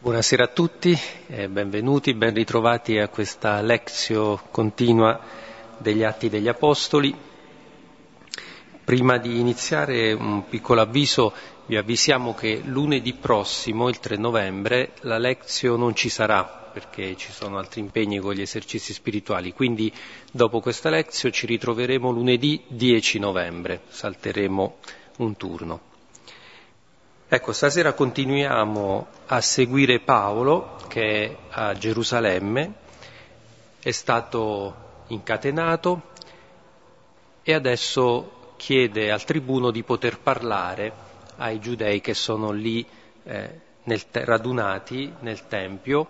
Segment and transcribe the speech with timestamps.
[0.00, 5.18] Buonasera a tutti benvenuti, ben ritrovati a questa lezione continua
[5.76, 7.12] degli Atti degli Apostoli.
[8.84, 11.32] Prima di iniziare un piccolo avviso,
[11.66, 17.32] vi avvisiamo che lunedì prossimo, il 3 novembre, la lezione non ci sarà perché ci
[17.32, 19.92] sono altri impegni con gli esercizi spirituali, quindi
[20.30, 24.76] dopo questa lezione ci ritroveremo lunedì 10 novembre, salteremo
[25.16, 25.87] un turno.
[27.30, 32.72] Ecco, stasera continuiamo a seguire Paolo che è a Gerusalemme,
[33.82, 36.04] è stato incatenato
[37.42, 40.90] e adesso chiede al tribuno di poter parlare
[41.36, 42.82] ai giudei che sono lì
[43.24, 46.08] eh, nel, radunati nel Tempio.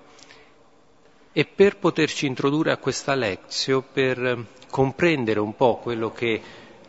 [1.33, 6.41] E per poterci introdurre a questa lezione, per comprendere un po' quello che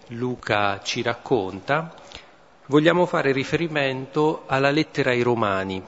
[0.10, 1.96] Luca ci racconta,
[2.70, 5.84] vogliamo fare riferimento alla lettera ai Romani,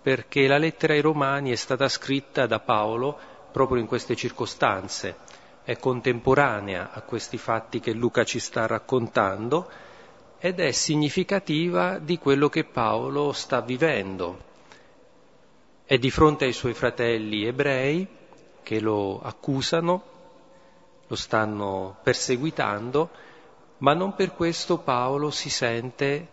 [0.00, 3.18] perché la lettera ai Romani è stata scritta da Paolo
[3.52, 5.16] proprio in queste circostanze,
[5.62, 9.68] è contemporanea a questi fatti che Luca ci sta raccontando
[10.38, 14.44] ed è significativa di quello che Paolo sta vivendo.
[15.84, 18.06] È di fronte ai suoi fratelli ebrei
[18.62, 20.02] che lo accusano,
[21.06, 23.10] lo stanno perseguitando,
[23.78, 26.28] ma non per questo Paolo si sente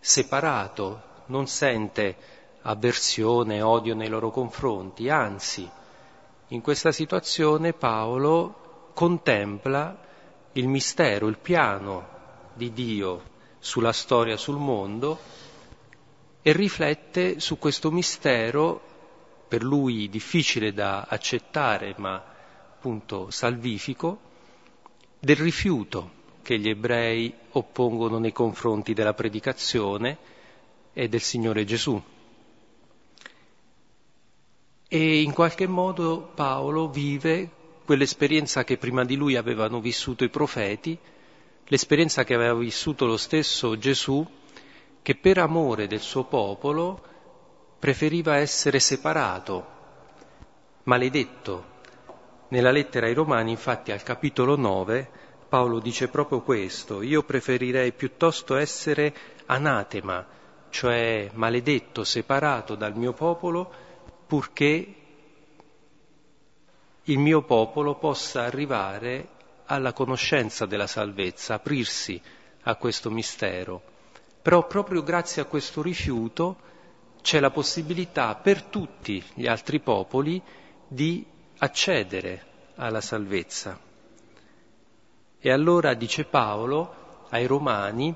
[0.00, 2.16] separato, non sente
[2.62, 5.68] avversione, odio nei loro confronti, anzi,
[6.48, 10.04] in questa situazione Paolo contempla
[10.52, 12.14] il mistero, il piano
[12.54, 15.18] di Dio sulla storia, sul mondo
[16.40, 18.80] e riflette su questo mistero,
[19.48, 24.18] per lui difficile da accettare, ma appunto salvifico,
[25.18, 26.15] del rifiuto
[26.46, 30.16] che gli ebrei oppongono nei confronti della predicazione
[30.92, 32.00] e del Signore Gesù.
[34.86, 37.50] E in qualche modo Paolo vive
[37.84, 40.96] quell'esperienza che prima di lui avevano vissuto i profeti,
[41.64, 44.24] l'esperienza che aveva vissuto lo stesso Gesù,
[45.02, 47.02] che per amore del suo popolo
[47.80, 49.66] preferiva essere separato,
[50.84, 51.74] maledetto.
[52.50, 58.56] Nella lettera ai Romani, infatti, al capitolo 9, Paolo dice proprio questo, io preferirei piuttosto
[58.56, 59.14] essere
[59.46, 60.26] anatema,
[60.70, 63.70] cioè maledetto, separato dal mio popolo,
[64.26, 64.94] purché
[67.04, 69.28] il mio popolo possa arrivare
[69.66, 72.20] alla conoscenza della salvezza, aprirsi
[72.62, 73.82] a questo mistero.
[74.42, 76.56] Però proprio grazie a questo rifiuto
[77.22, 80.42] c'è la possibilità per tutti gli altri popoli
[80.86, 81.24] di
[81.58, 82.44] accedere
[82.76, 83.85] alla salvezza.
[85.46, 88.12] E allora dice Paolo ai Romani,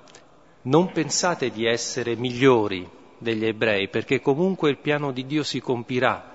[0.62, 6.28] non pensate di essere migliori degli ebrei, perché comunque il piano di Dio si compirà.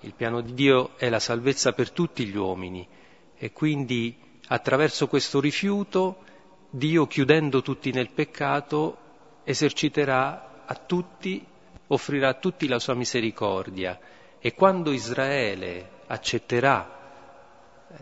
[0.00, 2.88] Il piano di Dio è la salvezza per tutti gli uomini
[3.36, 6.24] e quindi attraverso questo rifiuto
[6.70, 8.96] Dio, chiudendo tutti nel peccato,
[9.44, 11.44] eserciterà a tutti,
[11.88, 14.00] offrirà a tutti la sua misericordia.
[14.38, 16.97] E quando Israele accetterà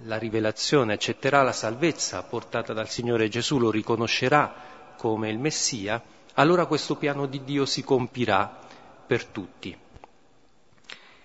[0.04, 6.02] la rivelazione, accetterà la salvezza portata dal Signore Gesù, lo riconoscerà come il Messia,
[6.34, 8.58] allora questo piano di Dio si compirà
[9.06, 9.76] per tutti.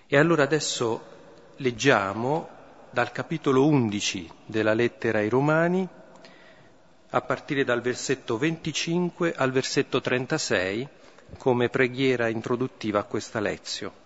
[0.06, 1.10] E allora adesso
[1.56, 2.48] leggiamo
[2.90, 5.86] dal capitolo 11 della lettera ai Romani,
[7.14, 10.88] a partire dal versetto 25 al versetto 36,
[11.38, 14.00] come preghiera introduttiva a questa lezione.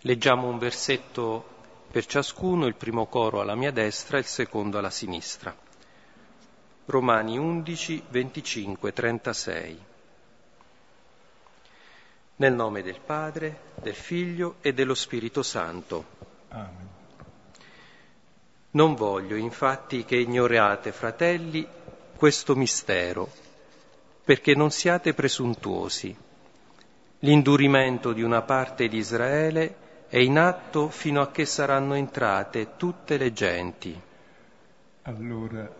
[0.00, 1.54] Leggiamo un versetto
[1.96, 5.56] per ciascuno, il primo coro alla mia destra e il secondo alla sinistra.
[6.84, 9.80] Romani 11, 25, 36.
[12.36, 16.04] Nel nome del Padre, del Figlio e dello Spirito Santo.
[16.48, 16.88] Amen.
[18.72, 21.66] Non voglio infatti che ignoriate, fratelli,
[22.14, 23.32] questo mistero,
[24.22, 26.14] perché non siate presuntuosi.
[27.20, 29.84] L'indurimento di una parte di Israele
[30.16, 34.00] è in atto fino a che saranno entrate tutte le genti.
[35.02, 35.70] Allora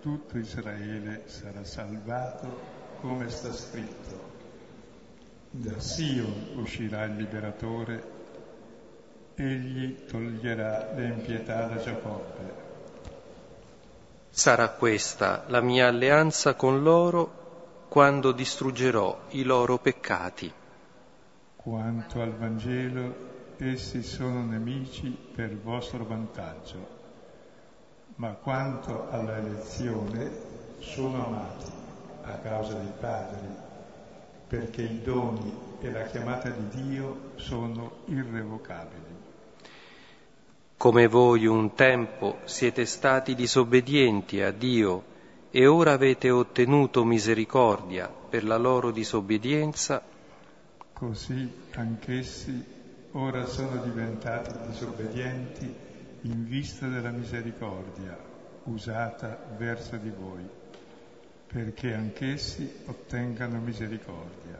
[0.00, 2.60] tutto Israele sarà salvato
[3.00, 4.32] come sta scritto.
[5.48, 8.10] Da Sion uscirà il liberatore,
[9.36, 12.54] egli toglierà l'impietà da Giacobbe.
[14.28, 20.52] Sarà questa la mia alleanza con loro quando distruggerò i loro peccati.
[21.54, 26.86] Quanto al Vangelo essi sono nemici per vostro vantaggio,
[28.16, 30.30] ma quanto alla elezione
[30.80, 31.70] sono amati
[32.22, 33.48] a causa dei padri,
[34.46, 39.22] perché i doni e la chiamata di Dio sono irrevocabili.
[40.76, 45.12] Come voi un tempo siete stati disobbedienti a Dio
[45.50, 50.02] e ora avete ottenuto misericordia per la loro disobbedienza,
[50.92, 52.73] così anch'essi
[53.16, 55.74] ora sono diventati disobbedienti
[56.22, 58.16] in vista della misericordia
[58.64, 60.48] usata verso di voi,
[61.46, 64.58] perché anch'essi ottengano misericordia.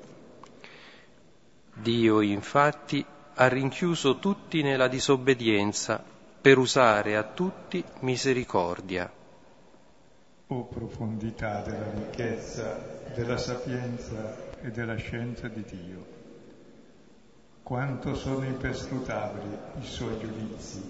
[1.75, 3.05] Dio infatti
[3.35, 6.03] ha rinchiuso tutti nella disobbedienza
[6.41, 9.11] per usare a tutti misericordia.
[10.47, 16.14] O profondità della ricchezza, della sapienza e della scienza di Dio,
[17.65, 20.83] quanto sono imperscrutabili i suoi giudizi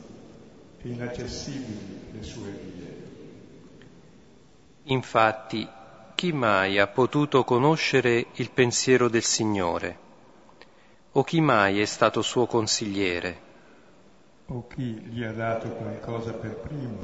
[0.82, 3.02] inaccessibili le sue vie.
[4.84, 5.66] Infatti,
[6.14, 9.98] chi mai ha potuto conoscere il pensiero del Signore?
[11.12, 13.40] O chi mai è stato suo consigliere?
[14.46, 16.98] O chi gli ha dato qualcosa per primo,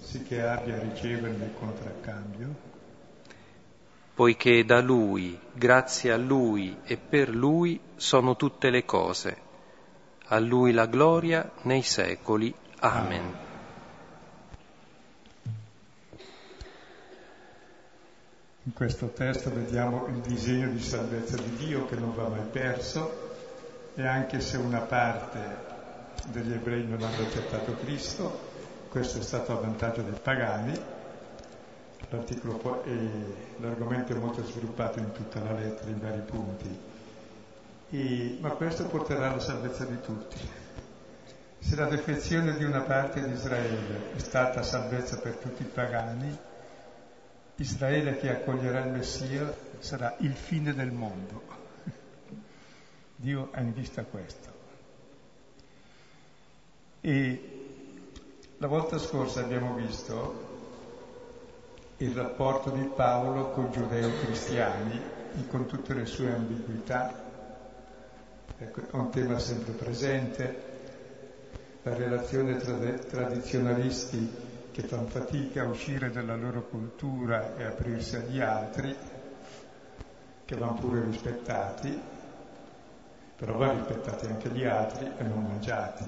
[0.00, 2.71] sicché abbia a riceverne il contraccambio?
[4.14, 9.36] Poiché da Lui, grazie a Lui e per Lui sono tutte le cose.
[10.26, 12.54] A Lui la gloria nei secoli.
[12.80, 13.50] Amen.
[18.64, 23.30] In questo testo vediamo il disegno di salvezza di Dio che non va mai perso
[23.96, 25.70] e anche se una parte
[26.26, 28.50] degli ebrei non hanno accettato Cristo,
[28.88, 31.00] questo è stato a vantaggio dei pagani.
[32.10, 32.90] L'articolo è,
[33.60, 36.78] l'argomento è molto sviluppato in tutta la lettera, in vari punti.
[37.90, 40.38] E, ma questo porterà alla salvezza di tutti.
[41.58, 46.36] Se la defezione di una parte di Israele è stata salvezza per tutti i pagani,
[47.56, 51.42] Israele che accoglierà il Messia sarà il fine del mondo.
[53.16, 54.50] Dio ha in vista questo.
[57.00, 57.66] E
[58.58, 60.51] la volta scorsa abbiamo visto
[62.02, 65.00] il rapporto di Paolo con i giudeo-cristiani
[65.46, 67.14] con tutte le sue ambiguità.
[68.58, 70.70] Ecco, è un tema sempre presente
[71.82, 78.40] la relazione tra tradizionalisti che fanno fatica a uscire dalla loro cultura e aprirsi agli
[78.40, 78.96] altri,
[80.44, 82.00] che vanno pure rispettati,
[83.36, 86.04] però vanno rispettati anche gli altri e non mangiati.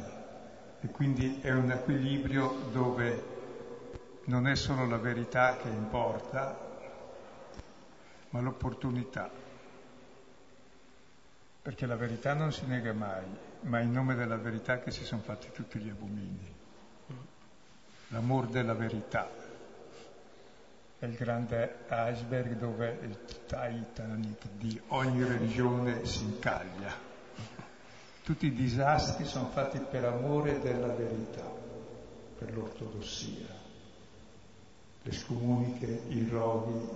[0.81, 3.34] E quindi è un equilibrio dove
[4.27, 6.57] non è solo la verità che importa,
[8.31, 9.31] ma l'opportunità.
[11.63, 13.25] Perché la verità non si nega mai,
[13.61, 16.53] ma in nome della verità che si sono fatti tutti gli abomini.
[18.09, 19.29] L'amor della verità
[20.99, 26.93] è il grande iceberg dove il Titanic di ogni religione si incaglia.
[28.23, 31.45] Tutti i disastri sono fatti per amore della verità,
[32.39, 33.64] per l'ortodossia,
[35.05, 36.89] le scomuniche, i roghi,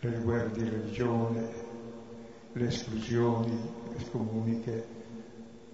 [0.00, 1.48] le guerre di religione,
[2.52, 3.56] le esclusioni,
[3.92, 4.86] le scomuniche,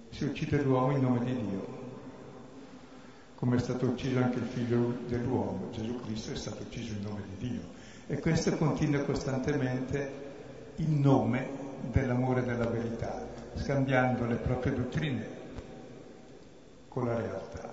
[0.09, 1.67] si uccide l'uomo in nome di Dio,
[3.35, 7.23] come è stato ucciso anche il figlio dell'uomo, Gesù Cristo è stato ucciso in nome
[7.35, 7.61] di Dio.
[8.05, 10.25] E questo continua costantemente
[10.75, 11.47] in nome
[11.91, 15.27] dell'amore della verità, scambiando le proprie dottrine
[16.87, 17.66] con la realtà.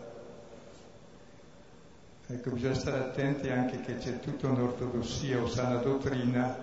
[2.26, 6.56] Ecco, bisogna stare attenti anche che c'è tutta un'ortodossia o sana dottrina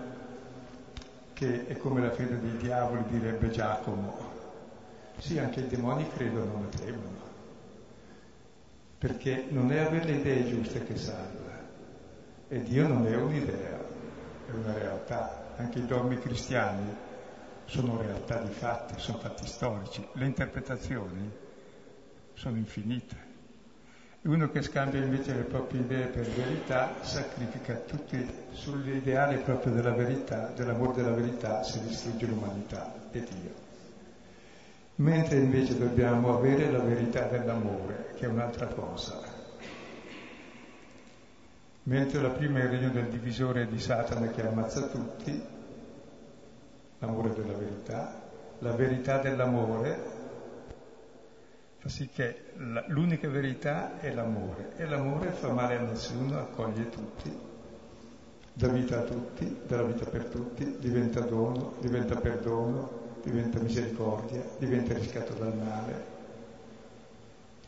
[1.34, 4.30] che è come la fede dei diavoli, direbbe Giacomo.
[5.18, 7.20] Sì, anche i demoni credono, ma temono.
[8.98, 11.60] Perché non è avere le idee giuste che salva.
[12.48, 13.78] E Dio non è un'idea,
[14.46, 15.54] è una realtà.
[15.58, 16.92] Anche i dogmi cristiani
[17.66, 20.04] sono realtà di fatti, sono fatti storici.
[20.14, 21.30] Le interpretazioni
[22.34, 23.31] sono infinite.
[24.24, 30.52] Uno che scambia invece le proprie idee per verità sacrifica tutti sull'ideale proprio della verità,
[30.54, 33.50] dell'amore della verità, si distrugge l'umanità e Dio.
[34.96, 39.20] Mentre invece dobbiamo avere la verità dell'amore, che è un'altra cosa.
[41.82, 45.42] Mentre la prima è il regno del divisore di Satana che ammazza tutti,
[47.00, 48.20] l'amore della verità,
[48.60, 50.21] la verità dell'amore
[51.82, 52.52] fa sì che
[52.86, 57.36] l'unica verità è l'amore e l'amore fa male a nessuno, accoglie tutti,
[58.52, 64.44] dà vita a tutti, dà la vita per tutti, diventa dono, diventa perdono, diventa misericordia,
[64.58, 66.04] diventa riscatto dal male.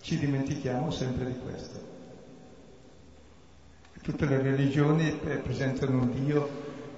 [0.00, 1.92] Ci dimentichiamo sempre di questo.
[4.00, 5.11] Tutte le religioni
[5.42, 6.49] presentano un Dio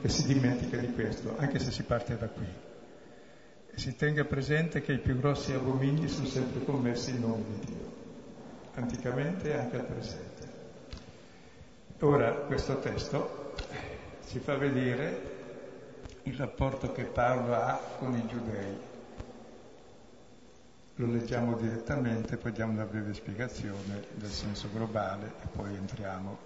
[0.03, 2.45] che si dimentica di questo, anche se si parte da qui.
[3.77, 7.93] Si tenga presente che i più grossi abomini sono sempre commessi in nome di Dio,
[8.75, 10.51] anticamente e anche al presente.
[12.01, 13.55] Ora questo testo
[14.29, 15.35] ci fa vedere
[16.23, 18.77] il rapporto che Paolo ha con i giudei.
[20.95, 26.39] Lo leggiamo direttamente, poi diamo una breve spiegazione del senso globale e poi entriamo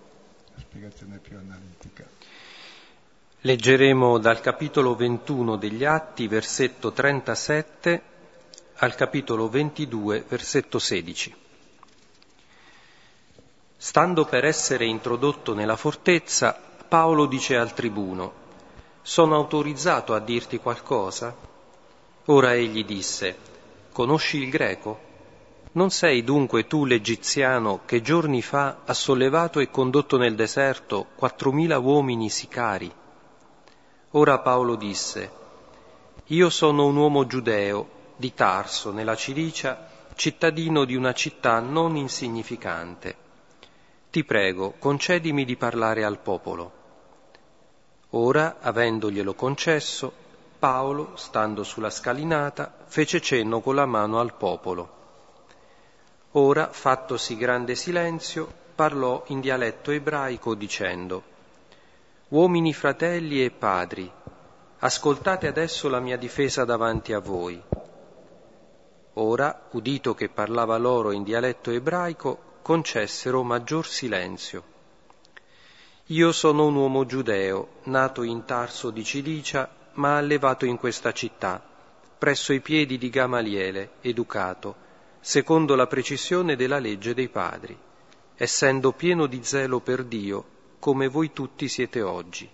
[0.49, 2.05] nella spiegazione più analitica.
[3.43, 8.03] Leggeremo dal capitolo 21 degli Atti, versetto 37,
[8.75, 11.35] al capitolo 22, versetto 16.
[13.79, 16.55] Stando per essere introdotto nella fortezza,
[16.87, 18.31] Paolo dice al tribuno,
[19.01, 21.35] sono autorizzato a dirti qualcosa?
[22.27, 23.39] Ora egli disse,
[23.91, 25.01] conosci il greco?
[25.73, 31.79] Non sei dunque tu l'egiziano che giorni fa ha sollevato e condotto nel deserto quattromila
[31.79, 32.99] uomini sicari?
[34.15, 35.31] Ora Paolo disse,
[36.27, 39.87] Io sono un uomo giudeo di Tarso, nella Cilicia,
[40.17, 43.17] cittadino di una città non insignificante.
[44.11, 46.73] Ti prego, concedimi di parlare al popolo.
[48.11, 50.13] Ora, avendoglielo concesso,
[50.59, 54.91] Paolo, stando sulla scalinata, fece cenno con la mano al popolo.
[56.33, 61.23] Ora, fattosi grande silenzio, parlò in dialetto ebraico dicendo,
[62.33, 64.09] Uomini fratelli e padri,
[64.79, 67.61] ascoltate adesso la mia difesa davanti a voi.
[69.15, 74.63] Ora, udito che parlava loro in dialetto ebraico, concessero maggior silenzio.
[76.07, 81.61] Io sono un uomo giudeo, nato in Tarso di Cilicia, ma allevato in questa città,
[82.17, 84.77] presso i piedi di Gamaliele, educato,
[85.19, 87.77] secondo la precisione della legge dei padri,
[88.37, 92.49] essendo pieno di zelo per Dio come voi tutti siete oggi.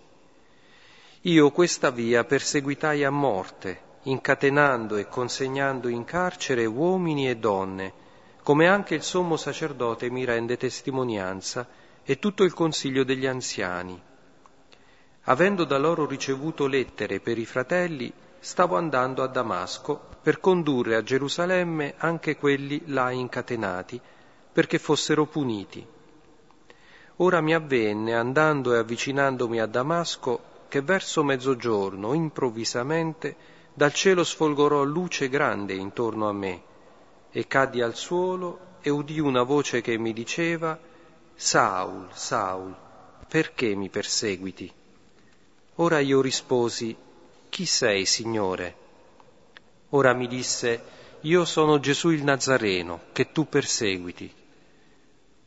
[1.22, 7.92] Io questa via perseguitai a morte, incatenando e consegnando in carcere uomini e donne,
[8.42, 11.66] come anche il sommo sacerdote mi rende testimonianza
[12.04, 14.00] e tutto il consiglio degli anziani.
[15.22, 21.02] Avendo da loro ricevuto lettere per i fratelli, stavo andando a Damasco per condurre a
[21.02, 24.00] Gerusalemme anche quelli là incatenati,
[24.52, 25.94] perché fossero puniti.
[27.18, 33.36] Ora mi avvenne, andando e avvicinandomi a Damasco, che verso mezzogiorno, improvvisamente,
[33.72, 36.62] dal cielo sfolgorò luce grande intorno a me,
[37.30, 40.78] e caddi al suolo e udì una voce che mi diceva,
[41.34, 42.74] Saul, Saul,
[43.28, 44.70] perché mi perseguiti?
[45.76, 46.96] Ora io risposi,
[47.48, 48.76] Chi sei, Signore?
[49.90, 50.82] Ora mi disse,
[51.20, 54.32] Io sono Gesù il Nazareno, che tu perseguiti.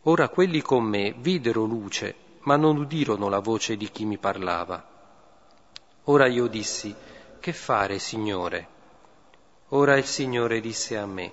[0.03, 4.81] Ora quelli con me videro luce, ma non udirono la voce di chi mi parlava.
[6.05, 6.95] Ora io dissi,
[7.41, 8.67] che fare, Signore?
[9.69, 11.31] Ora il Signore disse a me,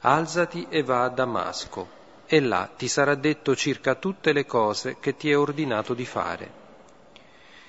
[0.00, 1.88] alzati e va a Damasco,
[2.26, 6.52] e là ti sarà detto circa tutte le cose che ti è ordinato di fare.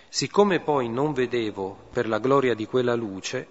[0.09, 3.47] Siccome poi non vedevo per la gloria di quella luce,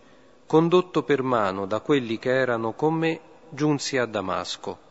[0.46, 4.83] condotto per mano da quelli che erano con me, giunsi a Damasco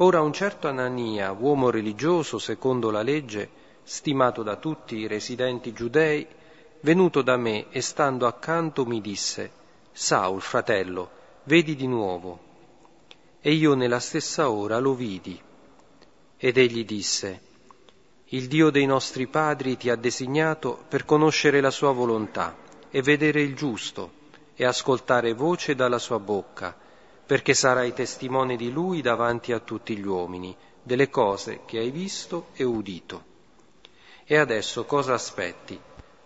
[0.00, 3.48] Ora un certo Anania, uomo religioso secondo la legge,
[3.82, 6.26] stimato da tutti i residenti giudei,
[6.80, 9.50] venuto da me e stando accanto mi disse,
[9.92, 11.10] Saul, fratello,
[11.44, 12.38] vedi di nuovo.
[13.40, 15.40] E io nella stessa ora lo vidi.
[16.36, 17.40] Ed egli disse,
[18.26, 22.54] Il Dio dei nostri padri ti ha designato per conoscere la sua volontà
[22.90, 24.10] e vedere il giusto
[24.54, 26.84] e ascoltare voce dalla sua bocca
[27.26, 32.46] perché sarai testimone di lui davanti a tutti gli uomini, delle cose che hai visto
[32.54, 33.24] e udito.
[34.24, 35.78] E adesso cosa aspetti?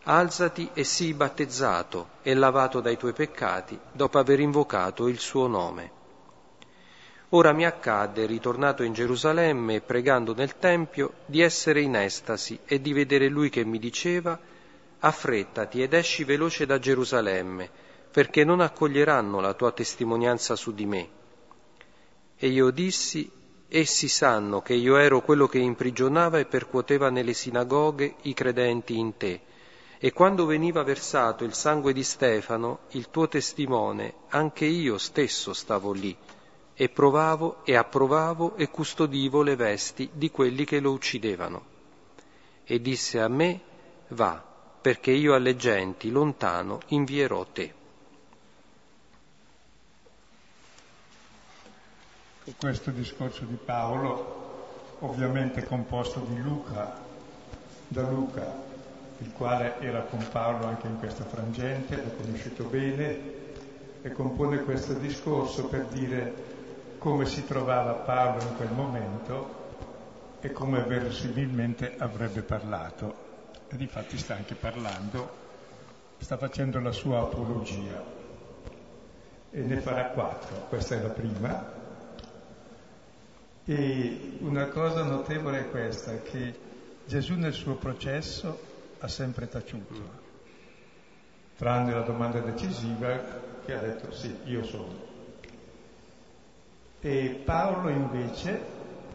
[0.05, 5.99] Alzati e sii battezzato e lavato dai tuoi peccati dopo aver invocato il suo nome.
[7.31, 12.81] Ora mi accadde, ritornato in Gerusalemme e pregando nel Tempio, di essere in estasi e
[12.81, 14.39] di vedere lui che mi diceva,
[14.99, 17.71] affrettati ed esci veloce da Gerusalemme,
[18.11, 21.09] perché non accoglieranno la tua testimonianza su di me.
[22.37, 23.31] E io dissi,
[23.69, 29.17] essi sanno che io ero quello che imprigionava e percuoteva nelle sinagoghe i credenti in
[29.17, 29.41] te.
[29.99, 35.93] E quando veniva versato il sangue di Stefano, il tuo testimone, anche io stesso stavo
[35.93, 36.17] lì
[36.75, 41.65] e provavo e approvavo e custodivo le vesti di quelli che lo uccidevano.
[42.65, 43.61] E disse a me,
[44.09, 44.43] va,
[44.81, 47.80] perché io alle genti lontano invierò te.
[52.59, 57.09] Questo discorso di Paolo, ovviamente composto di Luca
[57.91, 58.47] da Luca,
[59.19, 63.39] il quale era con Paolo anche in questa frangente, l'ha conosciuto bene
[64.01, 66.49] e compone questo discorso per dire
[66.99, 69.59] come si trovava Paolo in quel momento
[70.41, 73.29] e come verosimilmente avrebbe parlato.
[73.69, 75.29] E difatti sta anche parlando,
[76.19, 78.19] sta facendo la sua apologia.
[79.51, 81.80] E ne farà quattro, questa è la prima.
[83.71, 86.59] E una cosa notevole è questa, che
[87.05, 88.59] Gesù nel suo processo
[88.99, 89.95] ha sempre taciuto,
[91.57, 93.17] tranne la domanda decisiva
[93.65, 94.93] che ha detto sì, io sono.
[96.99, 98.61] E Paolo invece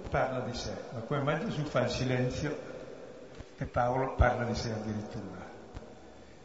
[0.10, 2.58] parla di sé, ma come mai Gesù fa il silenzio
[3.58, 5.52] e Paolo parla di sé addirittura?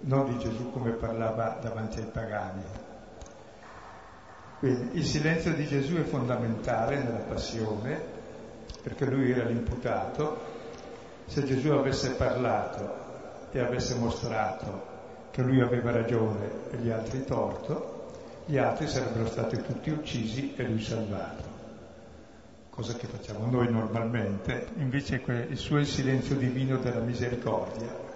[0.01, 2.90] Non di Gesù come parlava davanti ai pagani.
[4.61, 7.99] Quindi il silenzio di Gesù è fondamentale nella passione,
[8.83, 10.39] perché lui era l'imputato.
[11.25, 14.89] Se Gesù avesse parlato e avesse mostrato
[15.31, 18.09] che lui aveva ragione e gli altri torto,
[18.45, 21.49] gli altri sarebbero stati tutti uccisi e lui salvato.
[22.69, 28.09] Cosa che facciamo noi normalmente, invece il suo è il silenzio divino della misericordia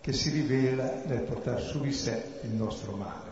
[0.00, 3.23] che si rivela nel portare su di sé il nostro male.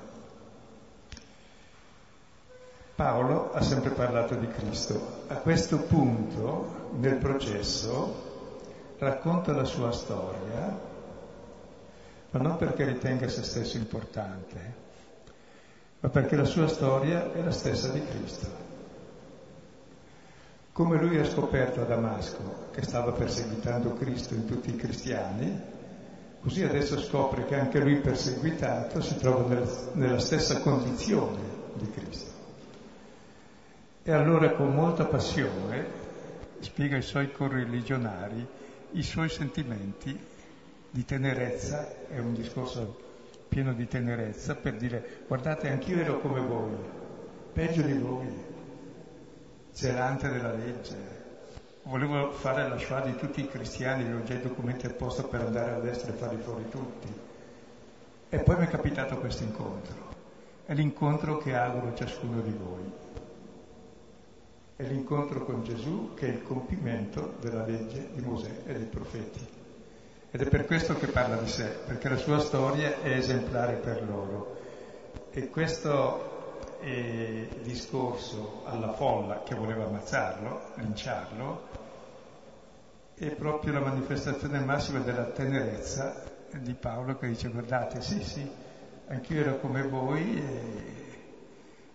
[2.94, 5.24] Paolo ha sempre parlato di Cristo.
[5.28, 8.30] A questo punto, nel processo,
[8.98, 10.78] racconta la sua storia,
[12.30, 14.74] ma non perché ritenga se stesso importante,
[16.00, 18.60] ma perché la sua storia è la stessa di Cristo.
[20.72, 25.60] Come lui ha scoperto a Damasco che stava perseguitando Cristo in tutti i cristiani,
[26.40, 31.40] così adesso scopre che anche lui perseguitato si trova nella stessa condizione
[31.74, 32.31] di Cristo.
[34.04, 35.86] E allora con molta passione
[36.58, 38.44] spiega ai suoi correligionari
[38.92, 40.18] i suoi sentimenti
[40.90, 43.00] di tenerezza, è un discorso
[43.46, 46.74] pieno di tenerezza per dire guardate anch'io ero come voi,
[47.52, 48.26] peggio di voi,
[49.70, 50.96] zelante della legge.
[51.84, 55.74] Volevo fare la Shoah di tutti i cristiani, ho già i documenti apposta per andare
[55.74, 57.08] all'estero e farli fuori tutti.
[58.30, 59.94] E poi mi è capitato questo incontro.
[60.66, 63.01] È l'incontro che auguro a ciascuno di voi.
[64.82, 69.46] È l'incontro con Gesù che è il compimento della legge di Mosè e dei profeti.
[70.28, 74.02] Ed è per questo che parla di sé, perché la sua storia è esemplare per
[74.02, 74.56] loro.
[75.30, 81.60] E questo eh, discorso alla folla che voleva ammazzarlo, linciarlo,
[83.14, 86.24] è proprio la manifestazione massima della tenerezza
[86.58, 88.50] di Paolo che dice guardate, sì, sì,
[89.06, 91.01] anch'io ero come voi e,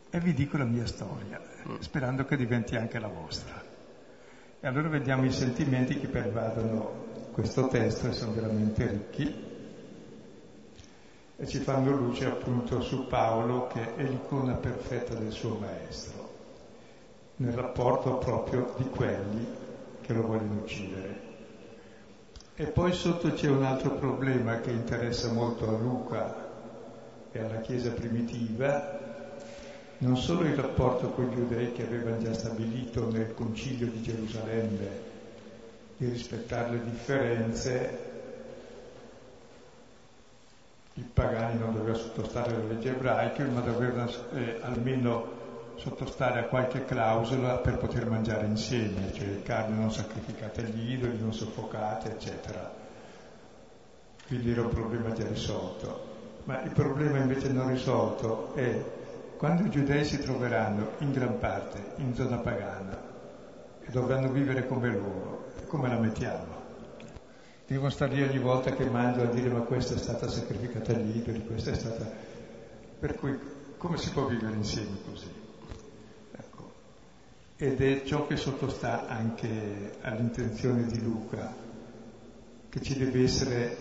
[0.10, 1.42] e vi dico la mia storia,
[1.80, 3.62] sperando che diventi anche la vostra.
[4.60, 9.46] E allora vediamo i sentimenti che pervadono questo testo e sono veramente ricchi
[11.40, 16.30] e ci fanno luce appunto su Paolo che è l'icona perfetta del suo maestro,
[17.36, 19.46] nel rapporto proprio di quelli
[20.02, 21.26] che lo vogliono uccidere.
[22.56, 26.46] E poi sotto c'è un altro problema che interessa molto a Luca
[27.32, 29.07] e alla Chiesa primitiva,
[30.00, 35.06] non solo il rapporto con gli giudei che avevano già stabilito nel concilio di Gerusalemme
[35.98, 38.00] di rispettare le differenze,
[40.94, 45.36] i pagani non dovevano sottostare alle leggi ebraiche, ma dovevano eh, almeno
[45.76, 51.34] sottostare a qualche clausola per poter mangiare insieme, cioè carne non sacrificate agli idoli, non
[51.34, 52.72] soffocate, eccetera.
[54.28, 56.16] Quindi era un problema già risolto.
[56.44, 58.97] Ma il problema invece non risolto è
[59.38, 63.00] quando i giudei si troveranno in gran parte in zona pagana
[63.82, 66.56] e dovranno vivere come loro, come la mettiamo?
[67.68, 71.18] Devo stare lì ogni volta che mangio a dire ma questa è stata sacrificata agli
[71.18, 72.10] idoli, questa è stata...
[73.00, 73.38] Per cui
[73.78, 75.32] come si può vivere insieme così?
[76.32, 76.72] Ecco.
[77.58, 81.54] Ed è ciò che sottostà anche all'intenzione di Luca,
[82.70, 83.78] che ci deve essere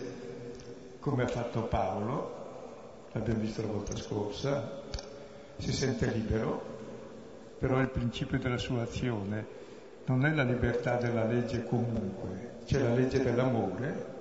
[0.99, 4.85] come ha fatto Paolo, l'abbiamo visto la volta scorsa,
[5.57, 6.75] si sente libero,
[7.59, 9.55] però il principio della sua azione
[10.05, 14.15] non è la libertà della legge comunque, c'è la legge dell'amore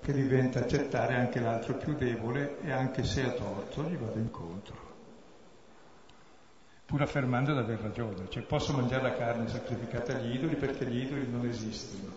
[0.00, 4.88] che diventa accettare anche l'altro più debole e anche se ha torto gli vado incontro.
[6.86, 11.04] Pur affermando di aver ragione, cioè posso mangiare la carne sacrificata agli idoli perché gli
[11.04, 12.12] idoli non esistono,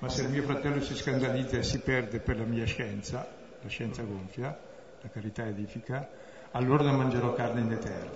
[0.00, 3.26] ma se il mio fratello si scandalizza e si perde per la mia scienza,
[3.62, 4.58] la scienza gonfia,
[5.00, 6.06] la carità edifica,
[6.54, 8.12] allora mangerò carne in eterno.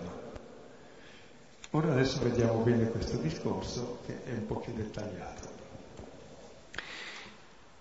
[1.70, 5.56] Ora adesso vediamo bene questo discorso che è un po' più dettagliato.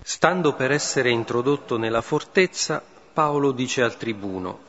[0.02, 2.82] Stando per essere introdotto nella fortezza,
[3.14, 4.60] Paolo dice al tribuno,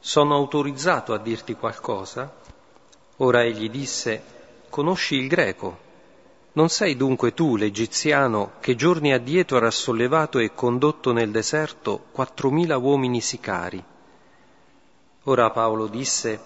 [0.00, 2.32] sono autorizzato a dirti qualcosa?
[3.18, 4.22] Ora egli disse,
[4.68, 5.86] conosci il greco?
[6.52, 12.76] Non sei dunque tu l'egiziano che giorni addietro ha sollevato e condotto nel deserto quattromila
[12.76, 13.84] uomini sicari?
[15.28, 16.40] Ora Paolo disse,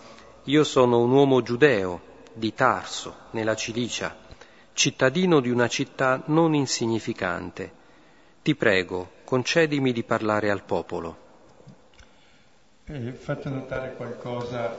[0.45, 2.01] io sono un uomo giudeo
[2.33, 4.16] di Tarso, nella Cilicia,
[4.73, 7.81] cittadino di una città non insignificante
[8.42, 11.16] ti prego, concedimi di parlare al popolo.
[12.87, 14.77] Eh, fate notare qualcosa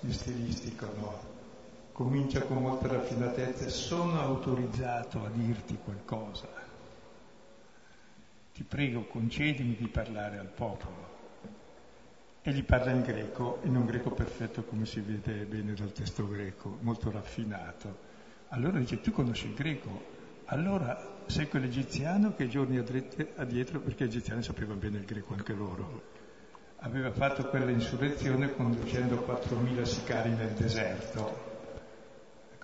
[0.00, 1.20] di stilistico, no?
[1.92, 6.46] Comincia con molta raffinatezza, sono autorizzato a dirti qualcosa.
[8.52, 11.11] Ti prego, concedimi di parlare al popolo.
[12.44, 16.28] E gli parla in greco, in un greco perfetto come si vede bene dal testo
[16.28, 18.10] greco, molto raffinato.
[18.48, 20.02] Allora dice, tu conosci il greco?
[20.46, 22.78] Allora sei quell'egiziano che giorni
[23.36, 26.02] addietro, perché gli egiziani sapevano bene il greco anche loro,
[26.78, 31.51] aveva fatto quella insurrezione conducendo 4.000 sicari nel deserto.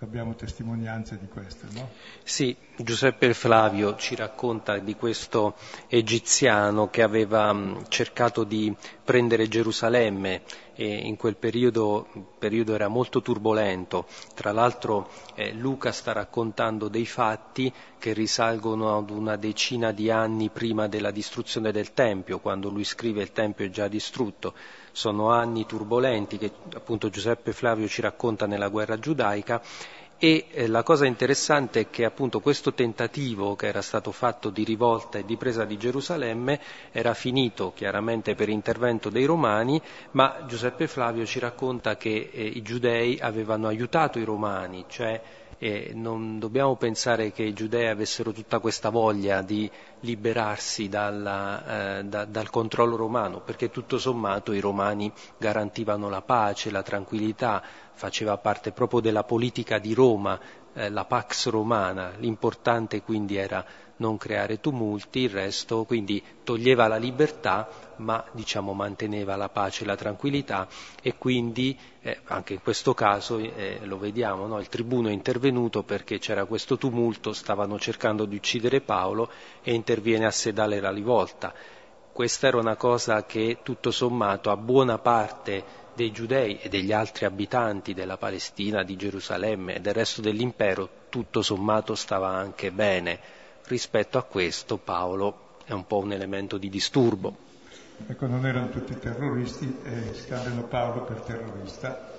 [0.01, 1.91] Abbiamo testimonianze di questo, no?
[2.23, 5.57] Sì, Giuseppe Flavio ci racconta di questo
[5.89, 10.43] egiziano che aveva cercato di prendere Gerusalemme
[10.77, 12.07] e in quel periodo,
[12.39, 14.07] periodo era molto turbolento.
[14.35, 20.51] Tra l'altro eh, Luca sta raccontando dei fatti che risalgono ad una decina di anni
[20.51, 24.55] prima della distruzione del Tempio, quando lui scrive il Tempio è già distrutto.
[24.99, 29.63] Sono anni turbolenti che appunto Giuseppe Flavio ci racconta nella guerra giudaica
[30.19, 34.65] e eh, la cosa interessante è che appunto questo tentativo che era stato fatto di
[34.65, 36.59] rivolta e di presa di Gerusalemme
[36.91, 39.81] era finito chiaramente per intervento dei romani,
[40.11, 45.23] ma Giuseppe Flavio ci racconta che eh, i giudei avevano aiutato i romani, cioè
[45.59, 49.69] e non dobbiamo pensare che i giudei avessero tutta questa voglia di
[50.01, 56.71] liberarsi dalla, eh, da, dal controllo romano, perché tutto sommato i romani garantivano la pace,
[56.71, 60.39] la tranquillità, faceva parte proprio della politica di Roma,
[60.75, 63.65] eh, la Pax Romana, l'importante quindi era
[63.99, 69.87] non creare tumulti, il resto quindi toglieva la libertà ma diciamo manteneva la pace e
[69.87, 70.67] la tranquillità
[71.03, 74.59] e quindi eh, anche in questo caso eh, lo vediamo, no?
[74.61, 79.31] il tribuno è intervenuto perché c'era questo tumulto, stavano cercando di uccidere Paolo
[79.63, 81.53] e interviene a sedare la rivolta.
[82.13, 87.25] Questa era una cosa che tutto sommato a buona parte dei giudei e degli altri
[87.25, 93.21] abitanti della Palestina, di Gerusalemme e del resto dell'impero, tutto sommato stava anche bene.
[93.69, 97.37] Rispetto a questo Paolo è un po' un elemento di disturbo.
[98.07, 102.11] Ecco, non erano tutti terroristi e scambiano Paolo per terrorista.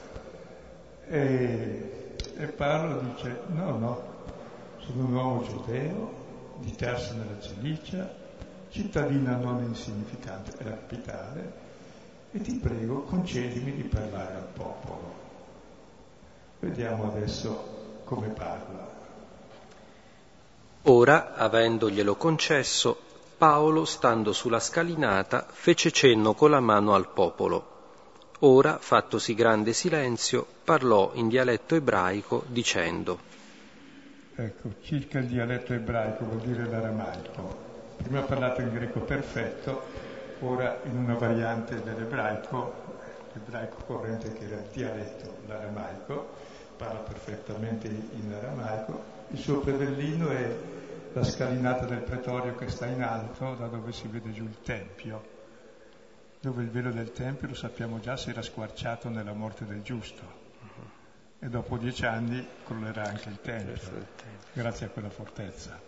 [1.07, 4.03] E, e Paolo dice, no, no,
[4.77, 6.13] sono un uomo giudeo,
[6.57, 8.13] di Tarso nella Cilicia,
[8.69, 11.53] cittadina non insignificante, è la capitale,
[12.31, 15.13] e ti prego concedimi di parlare al popolo.
[16.59, 18.88] Vediamo adesso come parla.
[20.83, 22.97] Ora, avendoglielo concesso,
[23.37, 27.77] Paolo, stando sulla scalinata, fece cenno con la mano al popolo.
[28.39, 33.19] Ora, fattosi grande silenzio, parlò in dialetto ebraico dicendo.
[34.35, 37.67] Ecco, circa il dialetto ebraico vuol dire l'aramaico.
[37.97, 39.83] Prima ha parlato in greco perfetto,
[40.39, 42.73] ora in una variante dell'ebraico,
[43.33, 46.29] l'ebraico corrente che era il dialetto, l'aramaico,
[46.77, 49.18] parla perfettamente in aramaico.
[49.31, 50.57] Il suo predellino è
[51.13, 55.23] la scalinata del pretorio che sta in alto, da dove si vede giù il Tempio,
[56.39, 60.37] dove il velo del Tempio, lo sappiamo già, si era squarciato nella morte del giusto.
[61.37, 64.07] E dopo dieci anni crollerà anche il Tempio,
[64.51, 65.79] grazie a quella fortezza.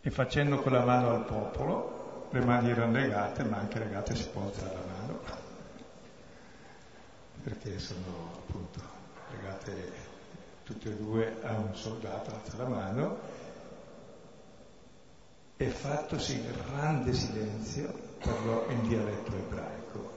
[0.00, 4.28] E facendo con la mano al popolo, le mani erano legate, ma anche legate si
[4.28, 5.20] può alzare la mano,
[7.42, 8.80] perché sono appunto
[9.32, 10.14] legate
[10.66, 13.18] tutte e due a un soldato, alza la mano,
[15.56, 20.10] e fattosi grande silenzio, parlò in dialetto ebraico.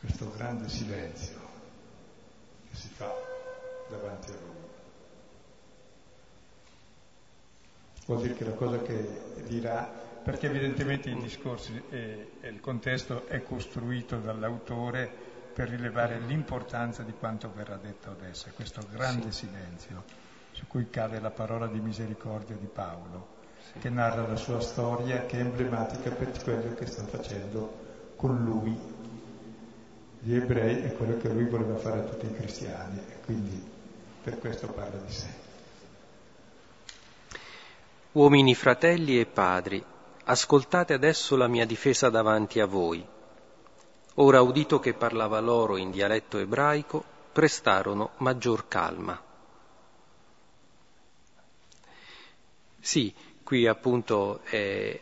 [0.00, 1.38] Questo grande silenzio
[2.70, 3.14] che si fa
[3.90, 4.62] davanti a lui.
[8.06, 9.08] vuol dire che la cosa che
[9.46, 9.84] dirà,
[10.22, 17.52] perché evidentemente i discorsi e il contesto è costruito dall'autore per rilevare l'importanza di quanto
[17.54, 19.46] verrà detto adesso, questo grande sì.
[19.46, 20.20] silenzio
[20.52, 23.26] su cui cade la parola di misericordia di Paolo,
[23.72, 23.78] sì.
[23.78, 28.78] che narra la sua storia, che è emblematica per quello che sta facendo con lui,
[30.20, 33.70] gli ebrei, e quello che lui voleva fare a tutti i cristiani, e quindi
[34.22, 35.40] per questo parla di sé.
[38.12, 39.82] Uomini fratelli e padri,
[40.24, 43.04] ascoltate adesso la mia difesa davanti a voi.
[44.16, 49.20] Ora udito che parlava loro in dialetto ebraico, prestarono maggior calma.
[52.78, 55.00] Sì, qui appunto eh,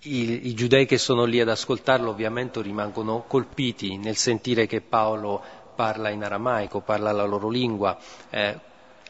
[0.00, 5.42] i, i, giudei che sono lì ad ascoltarlo ovviamente rimangono colpiti nel sentire che Paolo
[5.74, 7.96] parla in aramaico, parla la loro lingua,
[8.30, 8.58] eh,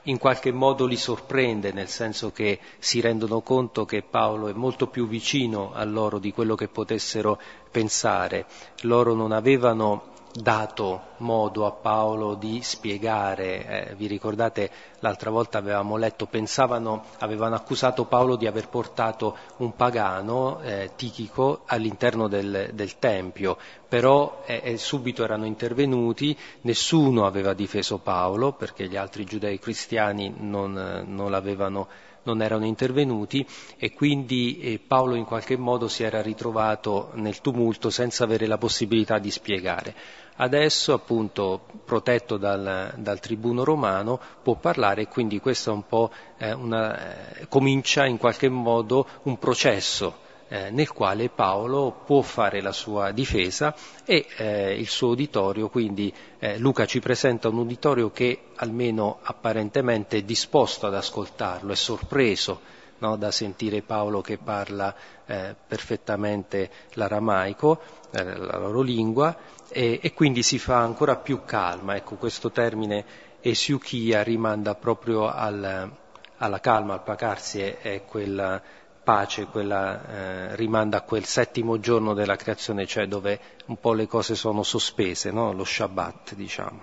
[0.06, 4.88] in qualche modo li sorprende, nel senso che si rendono conto che Paolo è molto
[4.88, 7.40] più vicino a loro di quello che potessero
[7.70, 8.46] pensare.
[8.82, 14.70] Loro non avevano dato modo a Paolo di spiegare, eh, vi ricordate
[15.00, 21.62] l'altra volta avevamo letto, pensavano, avevano accusato Paolo di aver portato un pagano, eh, Tichico,
[21.66, 23.56] all'interno del, del Tempio,
[23.88, 31.04] però eh, subito erano intervenuti, nessuno aveva difeso Paolo perché gli altri giudei cristiani non,
[31.06, 31.88] non l'avevano
[32.26, 33.46] non erano intervenuti
[33.76, 38.58] e quindi eh, Paolo in qualche modo si era ritrovato nel tumulto senza avere la
[38.58, 39.94] possibilità di spiegare.
[40.36, 46.10] Adesso, appunto, protetto dal, dal tribuno romano, può parlare e quindi questo è un po'
[46.36, 52.60] eh, una, eh, comincia in qualche modo un processo eh, nel quale Paolo può fare
[52.60, 58.10] la sua difesa e eh, il suo uditorio, quindi eh, Luca ci presenta un uditorio
[58.10, 62.60] che almeno apparentemente è disposto ad ascoltarlo, è sorpreso
[62.98, 64.94] no, da sentire Paolo che parla
[65.26, 67.80] eh, perfettamente l'aramaico,
[68.10, 69.36] eh, la loro lingua,
[69.68, 71.96] e, e, quindi si fa ancora più calma.
[71.96, 73.04] Ecco, questo termine
[73.40, 75.90] esiuchia rimanda proprio al,
[76.38, 78.60] alla calma, al pacarsi, è, è quella
[79.06, 84.08] pace, quella eh, rimanda a quel settimo giorno della creazione, cioè dove un po' le
[84.08, 85.52] cose sono sospese, no?
[85.52, 86.82] lo Shabbat, diciamo.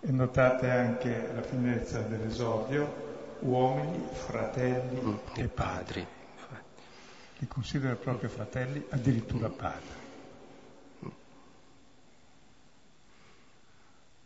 [0.00, 3.10] E notate anche la finezza dell'esordio,
[3.42, 6.06] uomini, fratelli mm, e padri.
[7.38, 10.00] Li considera proprio fratelli, addirittura padri.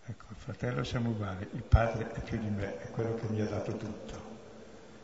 [0.08, 3.40] Ecco, il fratello siamo uguali, il padre è più di me, è quello che mi
[3.40, 4.34] ha dato tutto.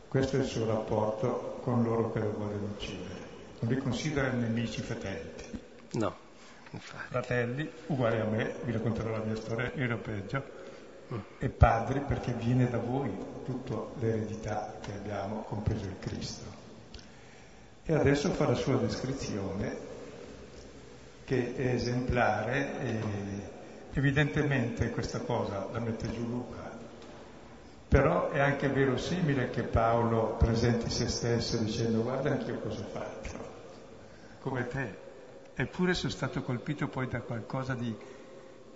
[0.07, 3.31] Questo è il suo rapporto con loro che lo vogliono uccidere.
[3.59, 5.59] Non li considera nemici fetenti.
[5.93, 6.15] No.
[6.69, 7.07] Infatti.
[7.09, 10.62] Fratelli, uguali a me, vi racconterò la mia storia, io ero peggio.
[11.37, 13.11] E padri perché viene da voi
[13.45, 16.61] tutta l'eredità che abbiamo, compreso il Cristo.
[17.85, 19.91] E adesso fa la sua descrizione,
[21.25, 22.99] che è esemplare e
[23.93, 26.73] evidentemente questa cosa la mette giù Luca
[27.93, 33.29] però è anche verosimile che Paolo presenti se stesso dicendo guarda anch'io cosa ho fatto,
[34.39, 34.95] come te.
[35.53, 37.95] Eppure sono stato colpito poi da qualcosa di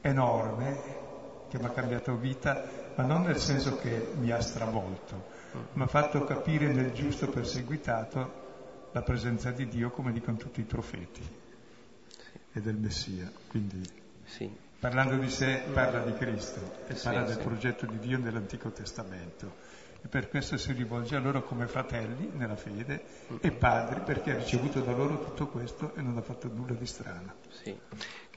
[0.02, 1.07] enorme
[1.50, 2.64] che mi ha cambiato vita,
[2.96, 5.36] ma non nel senso che mi ha stravolto,
[5.74, 8.46] ma ha fatto capire nel giusto perseguitato
[8.92, 11.22] la presenza di Dio come dicono tutti i profeti
[12.54, 13.32] e del Messia.
[13.48, 13.82] Quindi
[14.26, 14.66] sì.
[14.80, 19.56] Parlando di sé parla di Cristo e sì, parla del progetto di Dio nell'Antico Testamento
[20.04, 23.04] e per questo si rivolge a loro come fratelli nella fede
[23.42, 26.86] e padri perché ha ricevuto da loro tutto questo e non ha fatto nulla di
[26.86, 27.34] strano.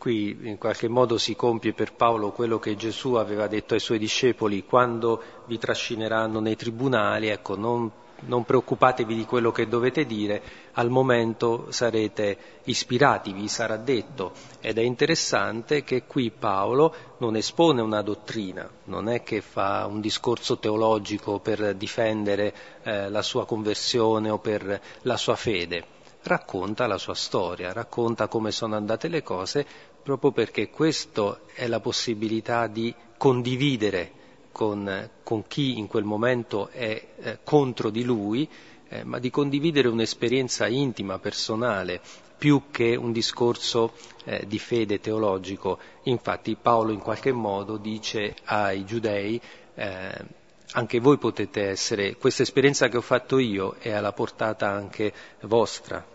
[0.01, 3.99] Qui in qualche modo si compie per Paolo quello che Gesù aveva detto ai suoi
[3.99, 10.43] discepoli quando vi trascineranno nei tribunali, ecco, non non preoccupatevi di quello che dovete dire,
[10.73, 14.33] al momento sarete ispirati, vi sarà detto.
[14.61, 20.01] Ed è interessante che qui Paolo non espone una dottrina, non è che fa un
[20.01, 25.85] discorso teologico per difendere eh, la sua conversione o per la sua fede,
[26.23, 29.67] racconta la sua storia, racconta come sono andate le cose,
[30.03, 34.13] proprio perché questa è la possibilità di condividere
[34.53, 38.49] con, con chi in quel momento è eh, contro di lui,
[38.89, 42.01] eh, ma di condividere un'esperienza intima, personale,
[42.37, 43.93] più che un discorso
[44.25, 45.79] eh, di fede teologico.
[46.05, 49.41] Infatti Paolo in qualche modo dice ai giudei
[49.75, 50.25] eh,
[50.73, 56.10] anche voi potete essere, questa esperienza che ho fatto io è alla portata anche vostra.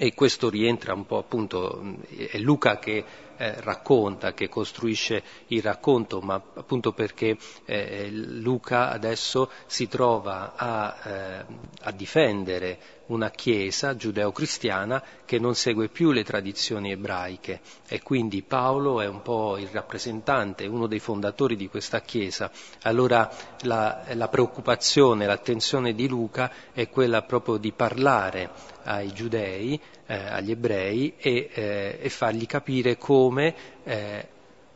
[0.00, 1.82] E questo rientra un po' appunto,
[2.30, 3.04] è Luca che
[3.38, 10.96] eh, racconta, che costruisce il racconto, ma appunto perché eh, Luca adesso si trova a,
[11.04, 11.44] eh,
[11.82, 19.00] a difendere una chiesa giudeo-cristiana che non segue più le tradizioni ebraiche e quindi Paolo
[19.00, 22.50] è un po' il rappresentante, uno dei fondatori di questa chiesa.
[22.82, 23.30] Allora
[23.62, 28.50] la, la preoccupazione, l'attenzione di Luca è quella proprio di parlare
[28.84, 34.28] ai giudei, eh, agli ebrei e, eh, e fargli capire come eh,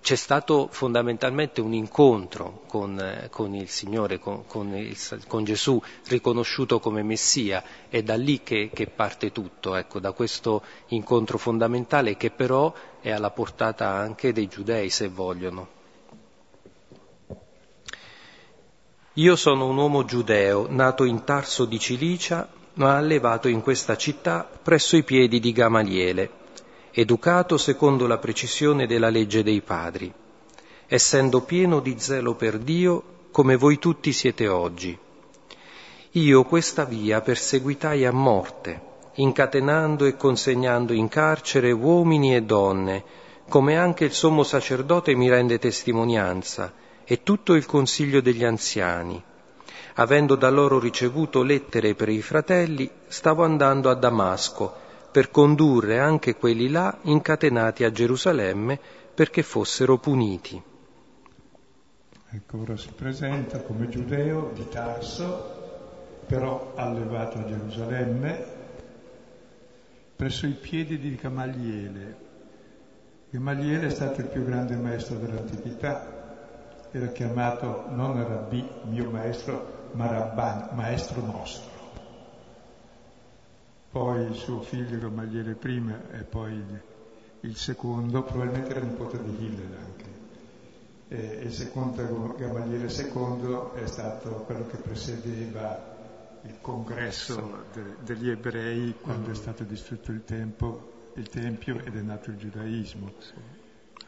[0.02, 5.80] c'è stato fondamentalmente un incontro con, eh, con il Signore, con, con, il, con, Gesù
[6.08, 12.16] riconosciuto come Messia, è da lì che, che parte tutto, ecco, da questo incontro fondamentale
[12.16, 15.80] che però è alla portata anche dei giudei, se vogliono.
[19.14, 24.48] Io sono un uomo giudeo, nato in Tarso di Cilicia, ma allevato in questa città
[24.62, 26.40] presso i piedi di Gamaliele
[26.94, 30.12] educato secondo la precisione della legge dei padri,
[30.86, 34.96] essendo pieno di zelo per Dio come voi tutti siete oggi.
[36.10, 38.80] Io questa via perseguitai a morte,
[39.14, 43.02] incatenando e consegnando in carcere uomini e donne,
[43.48, 49.22] come anche il sommo sacerdote mi rende testimonianza, e tutto il consiglio degli anziani.
[49.94, 54.72] Avendo da loro ricevuto lettere per i fratelli, stavo andando a Damasco,
[55.10, 58.80] per condurre anche quelli là incatenati a Gerusalemme
[59.14, 60.60] perché fossero puniti.
[62.30, 65.60] Ecco, ora si presenta come giudeo di Tarso,
[66.26, 68.44] però allevato a Gerusalemme,
[70.16, 72.16] presso i piedi di Gamaliele.
[73.28, 76.20] Gamaliele è stato il più grande maestro dell'antichità,
[76.90, 81.72] era chiamato non Rabbi, mio maestro, ma Rabban, maestro nostro
[83.92, 86.64] poi il suo figlio Gamaliele prima e poi
[87.40, 90.04] il, secondo, probabilmente era nipote di Hillel anche.
[91.08, 95.90] E il secondo Gamaliele secondo è stato quello che precedeva
[96.44, 102.00] il congresso de, degli ebrei quando è stato distrutto il, tempo, il Tempio ed è
[102.00, 103.12] nato il giudaismo.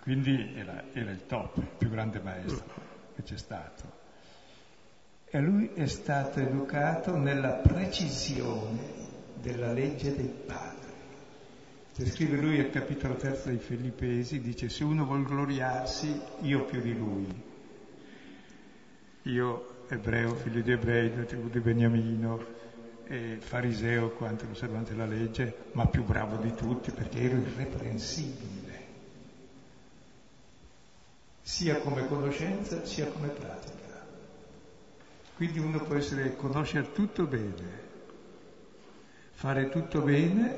[0.01, 2.65] Quindi era, era il top, il più grande maestro
[3.15, 3.94] che c'è stato.
[5.35, 8.79] E lui è stato educato nella precisione
[9.35, 10.93] della legge dei padri.
[11.91, 16.81] Se scrive lui al capitolo terzo dei Filippesi, dice se uno vuol gloriarsi, io più
[16.81, 17.27] di lui.
[19.23, 22.45] Io, ebreo, figlio di ebrei, della tribù di Beniamino,
[23.03, 28.87] e fariseo quanto l'osservante della legge, ma più bravo di tutti perché ero irreprensibile,
[31.43, 33.74] sia come conoscenza sia come pratica.
[35.37, 37.83] Quindi uno può essere, conoscere tutto bene,
[39.33, 40.57] fare tutto bene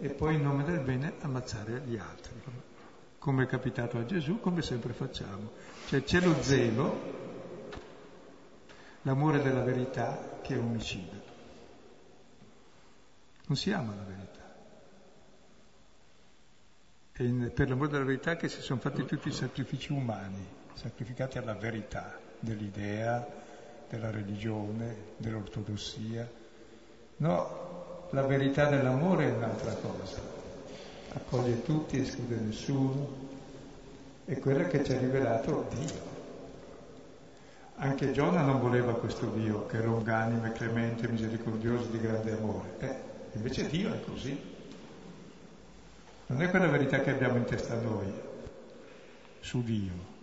[0.00, 2.34] e poi in nome del bene ammazzare gli altri,
[3.18, 5.50] come è capitato a Gesù, come sempre facciamo.
[5.86, 7.14] Cioè c'è lo zelo,
[9.02, 11.34] l'amore della verità che è omicidio.
[13.46, 14.44] Non si ama la verità.
[17.10, 21.54] È per l'amore della verità che si sono fatti tutti i sacrifici umani, sacrificati alla
[21.54, 23.44] verità dell'idea,
[23.88, 26.28] della religione, dell'ortodossia.
[27.18, 30.20] No, la verità dell'amore è un'altra cosa,
[31.12, 33.24] accoglie tutti, esclude nessuno,
[34.24, 36.14] è quella che ci ha rivelato Dio.
[37.78, 42.74] Anche Giona non voleva questo Dio, che era longanime, clemente, misericordioso, di grande amore.
[42.78, 42.96] Eh,
[43.34, 44.54] invece Dio è così.
[46.28, 48.12] Non è quella verità che abbiamo in testa noi
[49.40, 50.15] su Dio.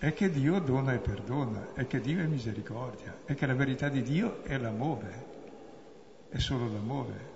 [0.00, 3.90] È che Dio dona e perdona, è che Dio è misericordia, è che la verità
[3.90, 5.30] di Dio è l'amore
[6.30, 7.28] è solo l'amore.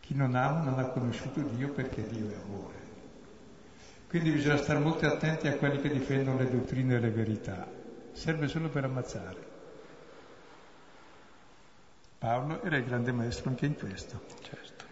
[0.00, 2.84] Chi non ama non ha conosciuto Dio perché Dio è amore.
[4.08, 7.66] Quindi bisogna stare molto attenti a quelli che difendono le dottrine e le verità.
[8.12, 9.54] Serve solo per ammazzare.
[12.18, 14.22] Paolo era il grande maestro anche in questo.
[14.40, 14.84] Certo.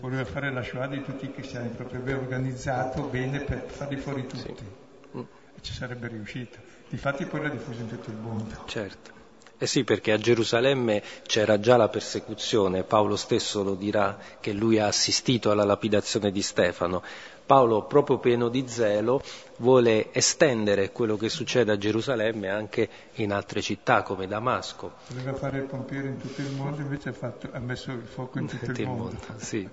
[0.00, 4.26] Voleva fare la Shoah di tutti i cristiani, proprio aveva organizzato bene per farli fuori
[4.26, 4.54] tutti.
[4.56, 4.88] Sì.
[5.60, 6.58] Ci sarebbe riuscito.
[6.88, 8.64] Difatti poi l'ha diffuso in tutto il mondo.
[8.66, 9.18] Certo.
[9.62, 14.78] Eh sì, perché a Gerusalemme c'era già la persecuzione, Paolo stesso lo dirà che lui
[14.78, 17.02] ha assistito alla lapidazione di Stefano.
[17.44, 19.22] Paolo, proprio pieno di zelo,
[19.58, 24.94] vuole estendere quello che succede a Gerusalemme anche in altre città come Damasco.
[25.08, 28.38] Voleva fare il pompiere in tutto il mondo, invece ha, fatto, ha messo il fuoco
[28.38, 29.02] in tutto il, il mondo.
[29.02, 29.68] mondo sì.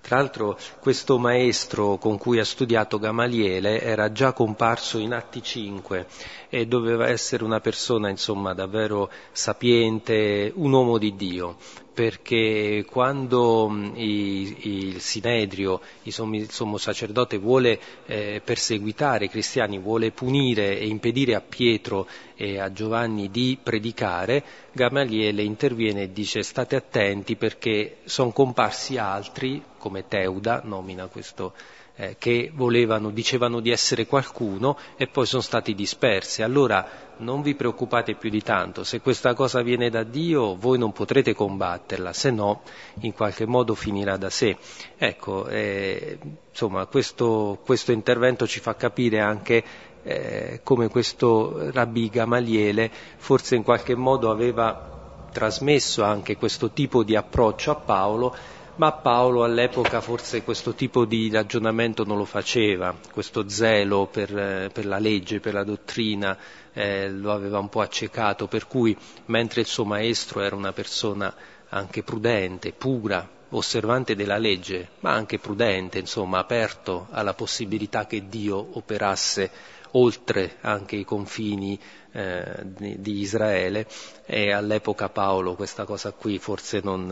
[0.00, 6.06] Tra l'altro questo maestro con cui ha studiato Gamaliele era già comparso in Atti 5
[6.48, 11.56] e doveva essere una persona insomma davvero sapiente, un uomo di Dio
[11.98, 16.12] perché quando il Sinedrio, il
[16.48, 22.70] sommo sacerdote, vuole eh, perseguitare i cristiani, vuole punire e impedire a Pietro e a
[22.70, 30.60] Giovanni di predicare, Gamaliele interviene e dice state attenti perché sono comparsi altri, come Teuda,
[30.62, 31.52] nomina questo
[31.98, 36.42] eh, che volevano, dicevano di essere qualcuno e poi sono stati dispersi.
[36.42, 40.92] Allora non vi preoccupate più di tanto, se questa cosa viene da Dio voi non
[40.92, 42.62] potrete combatterla, se no
[43.00, 44.56] in qualche modo finirà da sé.
[44.96, 46.18] Ecco, eh,
[46.48, 49.64] insomma, questo, questo, intervento ci fa capire anche
[50.04, 57.16] eh, come questo Rabbi Gamaliele forse in qualche modo aveva trasmesso anche questo tipo di
[57.16, 58.34] approccio a Paolo
[58.78, 64.70] ma Paolo all'epoca forse questo tipo di ragionamento non lo faceva, questo zelo per, eh,
[64.72, 66.38] per la legge, per la dottrina,
[66.72, 71.34] eh, lo aveva un po' accecato, per cui mentre il suo maestro era una persona
[71.70, 78.64] anche prudente, pura, osservante della legge, ma anche prudente, insomma, aperto alla possibilità che Dio
[78.74, 79.50] operasse
[79.98, 81.78] oltre anche i confini
[82.12, 83.86] eh, di, Israele
[84.24, 87.06] e all'epoca Paolo questa cosa qui forse non,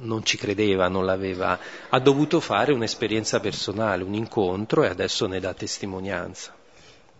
[0.00, 1.58] non, ci credeva, non l'aveva,
[1.88, 6.54] ha dovuto fare un'esperienza personale, un incontro e adesso ne dà testimonianza.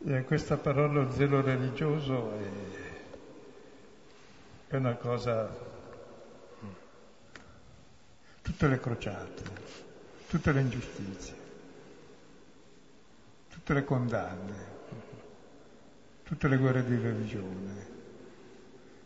[0.04, 2.48] E questa parola zelo religioso è,
[4.68, 5.70] è una cosa
[8.42, 9.42] tutte le crociate,
[10.28, 11.34] tutte le ingiustizie,
[13.48, 14.71] tutte le condanne,
[16.32, 17.86] tutte le guerre di religione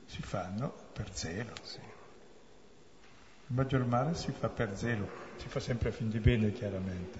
[0.04, 1.50] si fanno per zelo.
[1.60, 1.80] Sì.
[1.80, 7.18] Il maggior male si fa per zelo, si fa sempre a fin di bene chiaramente.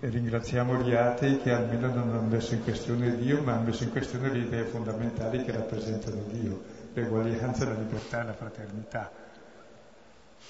[0.00, 3.84] E ringraziamo gli atei che almeno non hanno messo in questione Dio, ma hanno messo
[3.84, 6.60] in questione le idee fondamentali che rappresentano Dio,
[6.94, 9.12] l'eguaglianza, la libertà e la fraternità.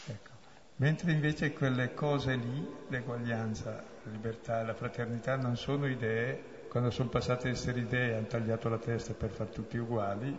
[0.07, 0.31] Ecco.
[0.77, 6.91] Mentre invece quelle cose lì, l'eguaglianza, la libertà e la fraternità, non sono idee quando
[6.91, 10.37] sono passate a essere idee hanno tagliato la testa per far tutti uguali,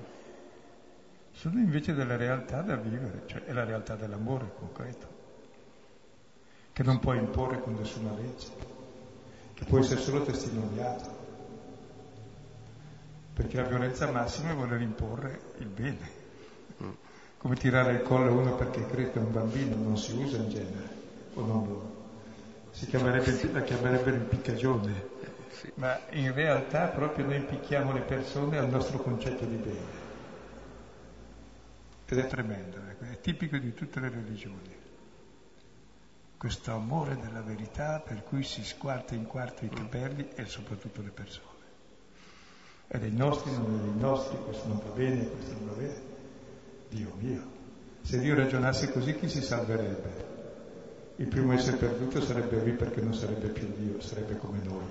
[1.31, 5.07] sono invece delle realtà da vivere, cioè è la realtà dell'amore concreto,
[6.73, 8.47] che non puoi imporre con nessuna legge,
[9.53, 11.09] che può essere solo testimoniato.
[13.33, 16.09] Perché la violenza massima è voler imporre il bene.
[17.37, 20.89] Come tirare il collo a uno perché crede un bambino non si usa in genere,
[21.35, 21.95] o non lo,
[22.71, 25.14] si chiamerebbe, la chiamerebbero impiccagione
[25.59, 25.71] sì.
[25.75, 30.03] ma in realtà proprio noi impicchiamo le persone al nostro concetto di bene.
[32.07, 34.83] Ed è tremendo, ecco, è tipico di tutte le religioni.
[36.37, 41.09] Questo amore della verità per cui si squarta in quarto i capelli e soprattutto le
[41.09, 41.53] persone.
[42.87, 46.01] È dei nostri, non è dei nostri, questo non va bene, questo non va bene.
[46.89, 47.43] Dio mio,
[48.01, 50.33] se Dio ragionasse così chi si salverebbe?
[51.15, 54.85] Il primo essere perduto sarebbe lui perché non sarebbe più Dio, sarebbe come noi.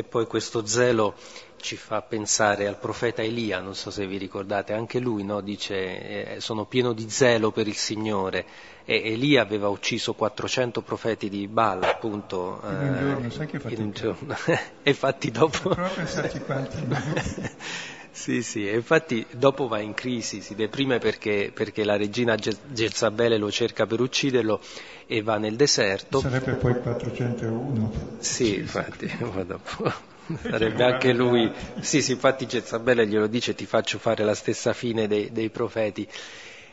[0.00, 1.14] E poi questo zelo
[1.58, 6.36] ci fa pensare al profeta Elia, non so se vi ricordate, anche lui no, dice
[6.36, 8.46] eh, sono pieno di zelo per il Signore.
[8.86, 13.60] E Elia aveva ucciso 400 profeti di Baal appunto in un giorno, eh, sai che
[13.74, 14.34] in un giorno.
[14.82, 15.68] e infatti dopo...
[15.68, 16.78] A pensarci quanti
[18.20, 23.38] Sì, sì, e infatti dopo va in crisi, si deprime perché, perché la regina Gezzabele
[23.38, 24.60] lo cerca per ucciderlo
[25.06, 26.20] e va nel deserto.
[26.20, 27.90] Sarebbe poi 401.
[28.18, 29.08] Sì, infatti.
[30.50, 31.50] Sarebbe anche lui,
[31.80, 36.06] sì, sì, infatti Gezzabele glielo dice ti faccio fare la stessa fine dei, dei profeti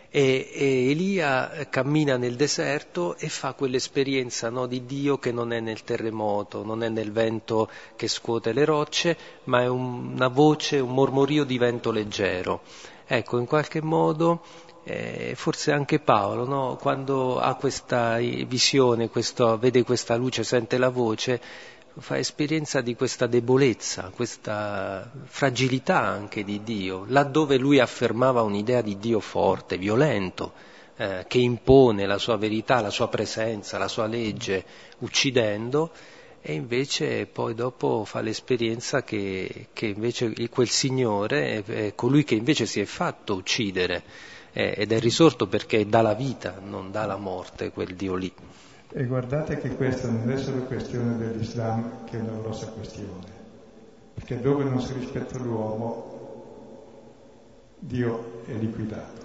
[0.10, 5.60] e, e Elia cammina nel deserto e fa quell'esperienza no, di Dio che non è
[5.60, 10.94] nel terremoto, non è nel vento che scuote le rocce, ma è una voce, un
[10.94, 12.62] mormorio di vento leggero.
[13.06, 14.42] Ecco, in qualche modo
[14.84, 16.78] eh, forse anche Paolo, no?
[16.80, 21.42] quando ha questa visione, questo, vede questa luce, sente la voce,
[22.00, 28.98] fa esperienza di questa debolezza, questa fragilità anche di Dio, laddove lui affermava un'idea di
[28.98, 30.54] Dio forte, violento,
[30.96, 34.64] eh, che impone la sua verità, la sua presenza, la sua legge,
[35.00, 35.92] uccidendo,
[36.42, 42.66] e invece poi dopo fa l'esperienza che, che invece quel Signore è colui che invece
[42.66, 44.04] si è fatto uccidere
[44.54, 48.32] eh, ed è risorto perché dà la vita, non dà la morte, quel Dio lì.
[48.90, 53.26] E guardate che questa non è solo questione dell'Islam, che è una grossa questione,
[54.14, 56.16] perché dove non si rispetta l'uomo,
[57.80, 59.22] Dio è liquidato,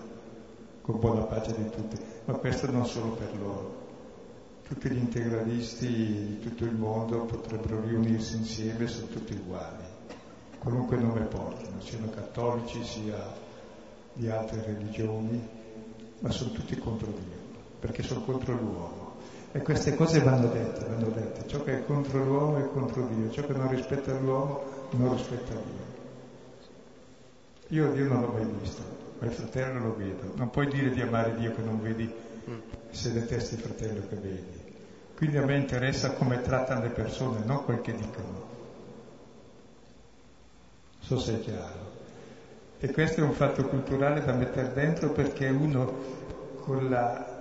[0.80, 3.80] con buona pace di tutti, ma questo non solo per loro.
[4.66, 9.84] Tutti gli integralisti di tutto il mondo potrebbero riunirsi insieme, sono tutti uguali,
[10.58, 13.32] qualunque nome portino, siano cattolici sia
[14.12, 15.40] di altre religioni,
[16.18, 17.38] ma sono tutti contro Dio,
[17.78, 19.11] perché sono contro l'uomo.
[19.52, 21.46] E queste cose vanno dette, vanno dette.
[21.46, 25.52] Ciò che è contro l'uomo è contro Dio, ciò che non rispetta l'uomo non rispetta
[25.52, 25.90] Dio.
[27.68, 28.82] Io Dio non l'ho mai visto,
[29.18, 30.32] ma il fratello lo vedo.
[30.36, 32.10] Non puoi dire di amare Dio che non vedi
[32.90, 34.60] se detesti il fratello che vedi.
[35.16, 38.50] Quindi a me interessa come trattano le persone, non quel che dicono.
[40.98, 41.90] So se è chiaro.
[42.78, 46.20] E questo è un fatto culturale da mettere dentro perché uno
[46.60, 47.31] con la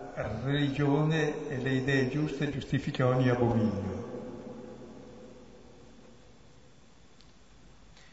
[0.44, 4.10] religione e le idee giuste giustifica ogni abominio.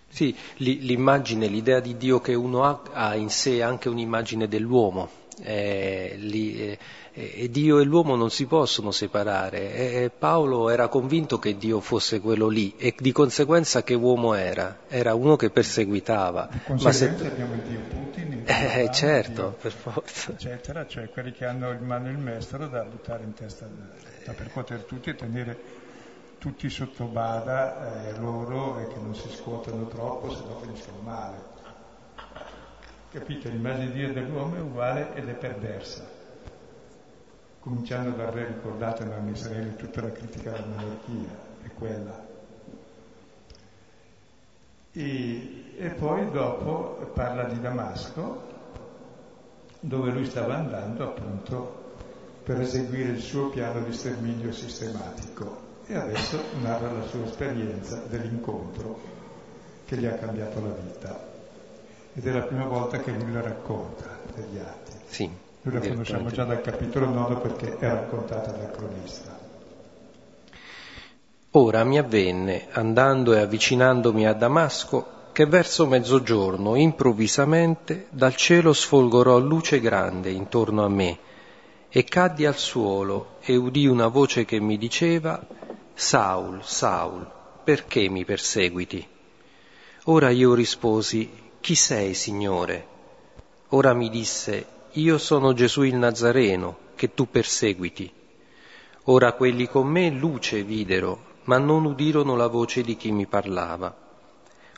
[0.09, 5.09] Sì, l'immagine, l'idea di Dio che uno ha, ha in sé anche un'immagine dell'uomo.
[5.41, 6.79] Eh, li, eh,
[7.13, 9.75] e Dio e l'uomo non si possono separare.
[9.75, 14.81] E Paolo era convinto che Dio fosse quello lì e di conseguenza che uomo era?
[14.89, 16.49] Era uno che perseguitava.
[16.51, 17.27] Di conseguenza se...
[17.27, 20.33] abbiamo il Dio Putin, eh, certo, per forza.
[20.33, 23.69] Eccetera, cioè quelli che hanno in mano il mestolo da buttare in testa,
[24.25, 25.59] da percuotere tutti e tenere
[26.39, 31.37] tutti sotto bada eh, loro e che non si scuotano troppo, se no finiscono male.
[33.11, 33.51] Capite?
[33.51, 36.09] L'immagine di Dio dell'uomo è uguale ed è perversa.
[37.61, 42.27] Cominciando dal re, ricordate in Israele tutta la critica alla monarchia, è quella.
[44.93, 48.47] E, e poi dopo parla di Damasco,
[49.79, 51.87] dove lui stava andando appunto
[52.43, 58.99] per eseguire il suo piano di sterminio sistematico e adesso narra la sua esperienza dell'incontro
[59.85, 61.27] che gli ha cambiato la vita.
[62.13, 64.93] Ed è la prima volta che lui la racconta degli atti.
[65.07, 65.31] Sì,
[65.63, 69.39] noi la conosciamo già dal capitolo 9 perché è raccontata dal cronista.
[71.53, 79.39] Ora mi avvenne, andando e avvicinandomi a Damasco, che verso mezzogiorno improvvisamente dal cielo sfolgorò
[79.39, 81.17] luce grande intorno a me
[81.89, 85.41] e caddi al suolo e udì una voce che mi diceva
[85.95, 87.25] Saul, Saul,
[87.63, 89.07] perché mi perseguiti?
[90.07, 91.31] Ora io risposi,
[91.61, 92.87] Chi sei, Signore?
[93.69, 98.13] Ora mi disse, Io sono Gesù il Nazareno, che tu perseguiti.
[99.05, 104.08] Ora quelli con me luce videro, ma non udirono la voce di chi mi parlava.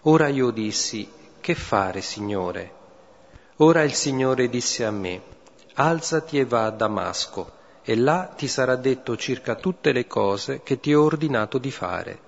[0.05, 1.07] Ora io dissi,
[1.41, 2.73] Che fare, Signore?
[3.57, 5.21] Ora il Signore disse a me,
[5.75, 10.81] Alzati e va a Damasco e là ti sarà detto circa tutte le cose che
[10.81, 12.19] ti ho ordinato di fare.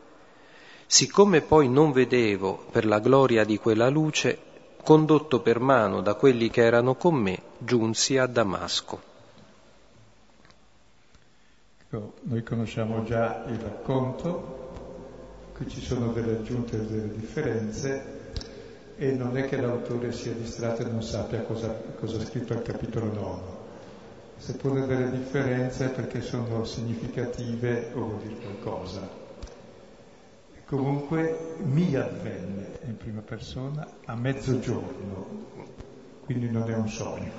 [0.87, 4.39] Siccome poi non vedevo per la gloria di quella luce,
[4.83, 9.01] condotto per mano da quelli che erano con me, giunsi a Damasco.
[11.79, 14.62] Ecco, noi conosciamo già il racconto,
[15.55, 18.21] qui ci sono delle aggiunte e delle differenze
[18.97, 22.63] e non è che l'autore sia distratto e non sappia cosa, cosa ha scritto al
[22.63, 23.61] capitolo 9
[24.43, 29.09] seppure delle differenze perché sono significative o vuol dire qualcosa.
[30.67, 35.27] Comunque mi avvenne in prima persona a mezzogiorno,
[36.25, 37.31] quindi non è un sogno.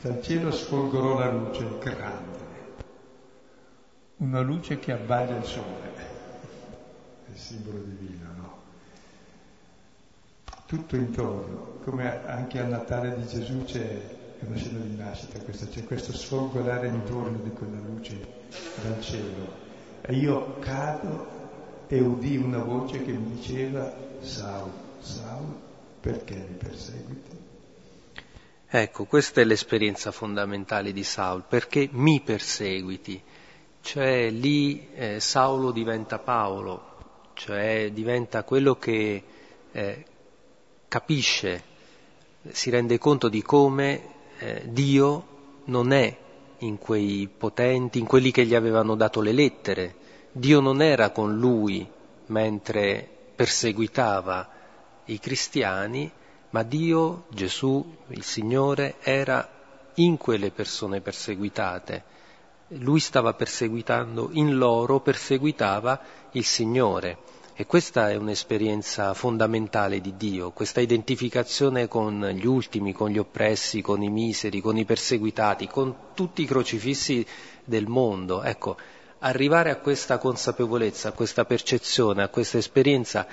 [0.00, 2.38] Dal cielo sfolgorò la luce grande,
[4.24, 8.62] una luce che abbaglia il sole, è il simbolo divino, no?
[10.66, 14.00] Tutto intorno, come anche al Natale di Gesù c'è
[14.40, 18.26] una scena di nascita questa, c'è questo sfolgorare intorno di quella luce
[18.82, 19.62] dal cielo.
[20.00, 21.26] E io cado
[21.86, 24.70] e udì una voce che mi diceva, Saul,
[25.00, 25.54] Saul,
[26.00, 27.42] perché mi perseguiti?
[28.66, 33.22] Ecco, questa è l'esperienza fondamentale di Saul, perché mi perseguiti?
[33.84, 36.82] Cioè lì eh, Saulo diventa Paolo,
[37.34, 39.22] cioè diventa quello che
[39.70, 40.04] eh,
[40.88, 41.62] capisce,
[42.48, 44.00] si rende conto di come
[44.38, 45.26] eh, Dio
[45.64, 46.16] non è
[46.60, 49.94] in quei potenti, in quelli che gli avevano dato le lettere.
[50.32, 51.86] Dio non era con lui
[52.28, 53.06] mentre
[53.36, 54.48] perseguitava
[55.04, 56.10] i cristiani,
[56.50, 59.46] ma Dio, Gesù, il Signore, era
[59.96, 62.13] in quelle persone perseguitate.
[62.78, 66.00] Lui stava perseguitando in loro, perseguitava
[66.32, 67.18] il Signore.
[67.54, 73.80] E questa è un'esperienza fondamentale di Dio, questa identificazione con gli ultimi, con gli oppressi,
[73.80, 77.24] con i miseri, con i perseguitati, con tutti i crocifissi
[77.64, 78.42] del mondo.
[78.42, 78.76] Ecco,
[79.20, 83.24] arrivare a questa consapevolezza, a questa percezione, a questa esperienza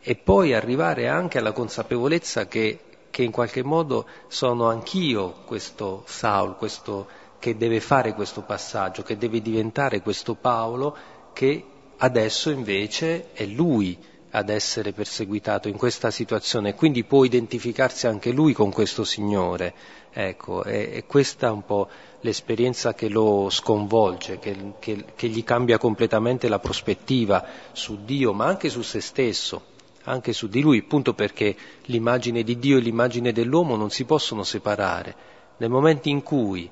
[0.00, 2.80] e poi arrivare anche alla consapevolezza che,
[3.10, 9.16] che in qualche modo sono anch'io questo Saul, questo che deve fare questo passaggio, che
[9.16, 10.96] deve diventare questo Paolo
[11.32, 11.64] che
[11.98, 13.96] adesso invece è lui
[14.30, 19.74] ad essere perseguitato in questa situazione, quindi può identificarsi anche lui con questo Signore.
[20.12, 21.88] Ecco, è, è questa un po'
[22.20, 28.46] l'esperienza che lo sconvolge, che, che, che gli cambia completamente la prospettiva su Dio, ma
[28.46, 29.62] anche su se stesso,
[30.04, 34.42] anche su di lui, appunto perché l'immagine di Dio e l'immagine dell'uomo non si possono
[34.42, 35.36] separare.
[35.58, 36.70] Nel momento in cui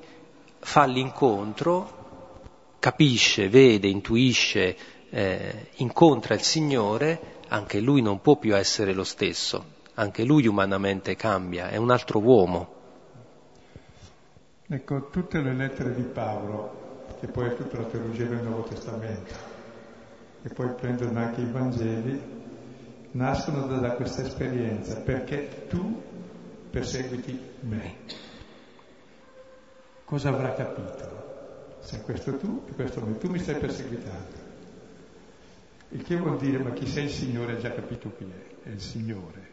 [0.67, 2.41] fa l'incontro,
[2.77, 4.75] capisce, vede, intuisce,
[5.09, 9.63] eh, incontra il Signore, anche lui non può più essere lo stesso,
[9.93, 12.73] anche lui umanamente cambia, è un altro uomo.
[14.67, 19.33] Ecco, tutte le lettere di Paolo, che poi è tutta la teologia del Nuovo Testamento,
[20.43, 22.21] e poi prendono anche i Vangeli,
[23.11, 26.03] nascono da, questa esperienza, perché tu
[26.69, 28.26] perseguiti me.
[30.07, 31.79] Cosa avrà capito?
[31.81, 34.35] Se questo tu e questo me, tu mi stai perseguitando.
[35.89, 38.71] Il che vuol dire, ma chi sei il Signore ha già capito chi è, è
[38.71, 39.49] il Signore.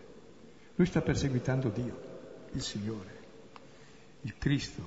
[0.76, 1.96] Lui sta perseguitando Dio,
[2.52, 3.10] il Signore,
[4.20, 4.82] il Cristo,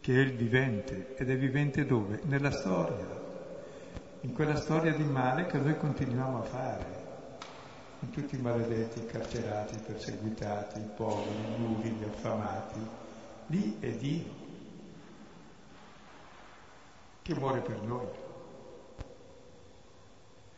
[0.00, 1.16] che è il vivente.
[1.16, 2.20] Ed è vivente dove?
[2.24, 3.08] Nella storia.
[4.20, 6.84] In quella storia di male che noi continuiamo a fare.
[7.98, 12.80] Con tutti i maledetti, carcerati, perseguitati, i poveri, gli uri, gli affamati.
[13.46, 14.37] Lì è Dio
[17.28, 18.06] che muore per noi.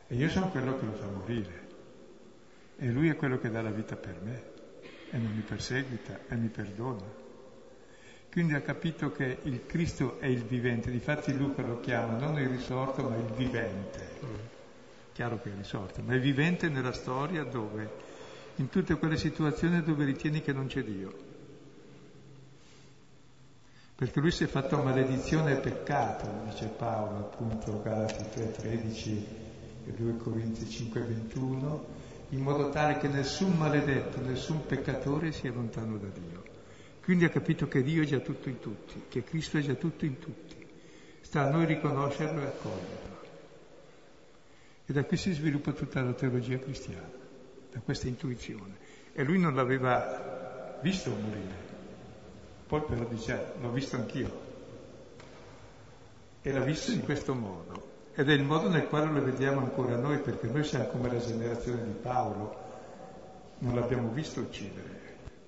[0.07, 1.69] E io sono quello che lo fa morire.
[2.77, 4.43] E lui è quello che dà la vita per me.
[5.11, 7.19] E non mi perseguita e mi perdona.
[8.31, 12.49] Quindi ha capito che il Cristo è il vivente, difatti Luca lo chiama non il
[12.49, 14.09] risorto ma il vivente.
[15.13, 17.91] Chiaro che è risorto, ma è vivente nella storia dove,
[18.57, 21.30] in tutte quelle situazioni dove ritieni che non c'è Dio.
[24.01, 29.25] Perché lui si è fatto maledizione e peccato, dice Paolo appunto Galati 3,13
[29.89, 31.81] e 2 Corinzi 5,21,
[32.31, 36.43] in modo tale che nessun maledetto, nessun peccatore sia lontano da Dio.
[37.03, 40.07] Quindi ha capito che Dio è già tutto in tutti, che Cristo è già tutto
[40.07, 40.57] in tutti.
[41.21, 43.19] Sta a noi riconoscerlo e accoglierlo.
[44.87, 47.11] E da qui si sviluppa tutta la teologia cristiana,
[47.71, 48.79] da questa intuizione.
[49.13, 51.70] E lui non l'aveva visto morire.
[52.71, 54.31] Poi però dice, l'ho visto anch'io.
[56.43, 57.89] E l'ha visto in questo modo.
[58.15, 61.19] Ed è il modo nel quale lo vediamo ancora noi, perché noi siamo come la
[61.19, 62.55] generazione di Paolo.
[63.59, 64.99] Non l'abbiamo visto uccidere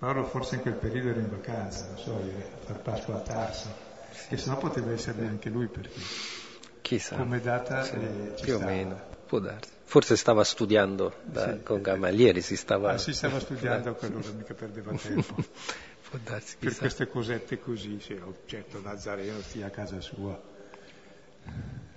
[0.03, 3.69] Paolo forse in quel periodo era in vacanza, non so, a far Pasqua a Tarso,
[4.31, 6.01] e se no poteva essere anche lui perché
[6.81, 7.15] Chissà.
[7.15, 8.65] come data sì, eh, più stava.
[8.65, 9.71] o meno, può darsi.
[9.85, 11.63] Forse stava studiando da, Sì.
[11.63, 12.95] con Gamalieri, si stava...
[12.95, 15.37] Ah, si stava studiando a quell'ora, mica perdeva tempo.
[16.13, 20.39] Può darsi, per queste cosette così, sì, oh, certo Nazareno stia a casa sua,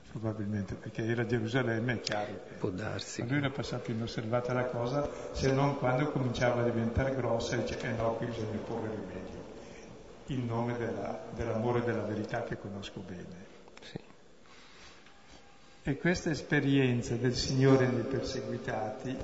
[0.09, 2.39] probabilmente, perché era a Gerusalemme, è chiaro.
[2.59, 3.21] Può darsi.
[3.21, 7.63] Ma lui era passato inosservata la cosa, se non quando cominciava a diventare grossa e
[7.63, 9.43] dice, eh no, qui bisogna porre rimedio,
[10.27, 13.45] in nome della- dell'amore e della verità che conosco bene.
[13.81, 13.99] Sì.
[15.83, 19.17] E questa esperienza del Signore nei perseguitati,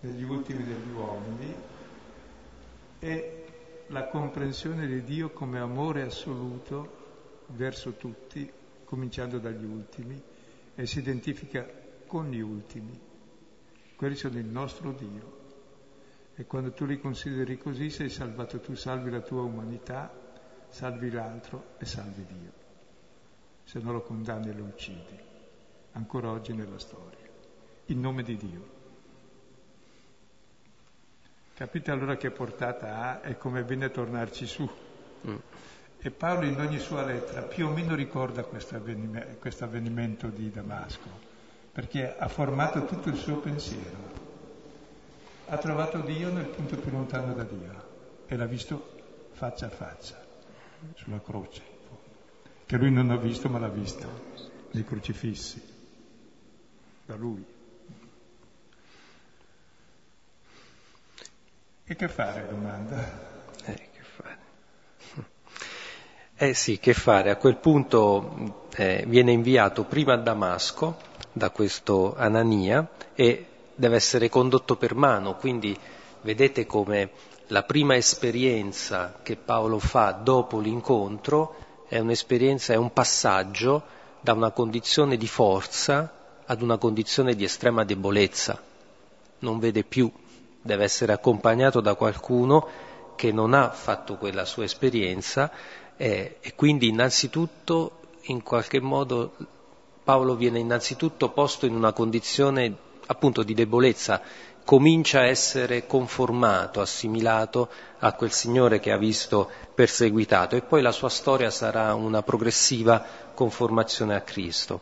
[0.00, 1.69] negli ultimi degli uomini,
[3.00, 3.44] è
[3.88, 6.98] la comprensione di Dio come amore assoluto
[7.48, 8.48] verso tutti,
[8.84, 10.22] cominciando dagli ultimi,
[10.74, 11.66] e si identifica
[12.06, 12.98] con gli ultimi.
[13.96, 15.38] Quelli sono il nostro Dio.
[16.34, 20.12] E quando tu li consideri così sei salvato tu, salvi la tua umanità,
[20.68, 22.52] salvi l'altro e salvi Dio.
[23.64, 25.18] Se non lo condanni e lo uccidi,
[25.92, 27.28] ancora oggi nella storia,
[27.86, 28.79] in nome di Dio.
[31.60, 34.66] Capite allora che portata ha e come bene tornarci su.
[35.26, 35.36] Mm.
[35.98, 40.50] E Paolo in ogni sua lettera più o meno ricorda questo avvenime- questo avvenimento di
[40.50, 41.10] Damasco,
[41.70, 43.98] perché ha formato tutto il suo pensiero.
[45.48, 47.88] Ha trovato Dio nel punto più lontano da Dio
[48.24, 50.18] e l'ha visto faccia a faccia,
[50.94, 51.62] sulla croce,
[52.64, 54.08] che lui non ha visto ma l'ha visto
[54.70, 55.62] nei crocifissi,
[57.04, 57.44] da lui.
[61.90, 62.98] E che fare, domanda?
[63.64, 64.38] Eh, che fare?
[66.36, 67.30] Eh sì, che fare?
[67.30, 70.98] A quel punto eh, viene inviato prima a Damasco
[71.32, 75.76] da questo Anania e deve essere condotto per mano, quindi
[76.20, 77.10] vedete come
[77.48, 81.56] la prima esperienza che Paolo fa dopo l'incontro
[81.88, 83.82] è un'esperienza, è un passaggio
[84.20, 86.08] da una condizione di forza
[86.46, 88.62] ad una condizione di estrema debolezza.
[89.40, 90.08] Non vede più,
[90.62, 92.68] deve essere accompagnato da qualcuno
[93.16, 95.50] che non ha fatto quella sua esperienza
[95.96, 99.34] eh, e quindi innanzitutto in qualche modo
[100.02, 104.22] Paolo viene innanzitutto posto in una condizione appunto di debolezza,
[104.64, 110.92] comincia a essere conformato, assimilato a quel Signore che ha visto perseguitato e poi la
[110.92, 113.04] sua storia sarà una progressiva
[113.34, 114.80] conformazione a Cristo.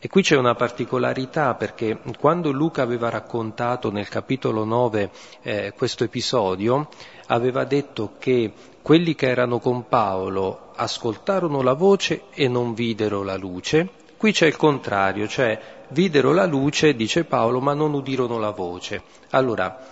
[0.00, 5.10] E qui c'è una particolarità perché quando Luca aveva raccontato nel capitolo 9
[5.42, 6.88] eh, questo episodio,
[7.26, 13.36] aveva detto che quelli che erano con Paolo ascoltarono la voce e non videro la
[13.36, 13.88] luce.
[14.16, 19.02] Qui c'è il contrario, cioè videro la luce, dice Paolo, ma non udirono la voce.
[19.30, 19.84] Allora,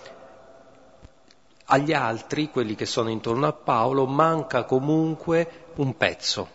[1.65, 6.47] agli altri, quelli che sono intorno a Paolo, manca comunque un pezzo,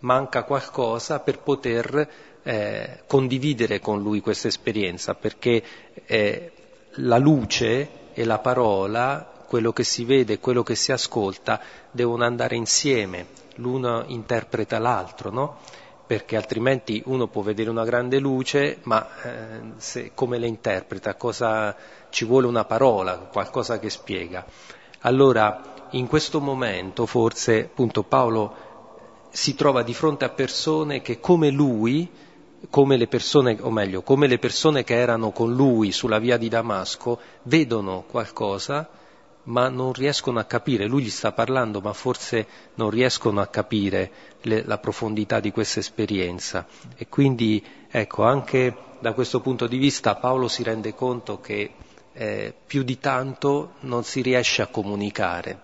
[0.00, 5.62] manca qualcosa per poter eh, condividere con lui questa esperienza, perché
[6.06, 6.52] eh,
[6.98, 12.24] la luce e la parola, quello che si vede e quello che si ascolta, devono
[12.24, 13.26] andare insieme,
[13.56, 15.58] l'uno interpreta l'altro, no?
[16.06, 21.74] perché altrimenti uno può vedere una grande luce, ma eh, se, come le interpreta, cosa,
[22.10, 24.44] ci vuole una parola, qualcosa che spiega.
[25.00, 28.72] Allora, in questo momento forse appunto Paolo
[29.30, 32.08] si trova di fronte a persone che come lui,
[32.70, 36.48] come le persone, o meglio, come le persone che erano con lui sulla via di
[36.48, 38.88] Damasco, vedono qualcosa
[39.44, 42.46] ma non riescono a capire, lui gli sta parlando, ma forse
[42.76, 44.10] non riescono a capire
[44.42, 46.66] le, la profondità di questa esperienza.
[46.96, 51.72] E quindi, ecco, anche da questo punto di vista Paolo si rende conto che
[52.12, 55.60] eh, più di tanto non si riesce a comunicare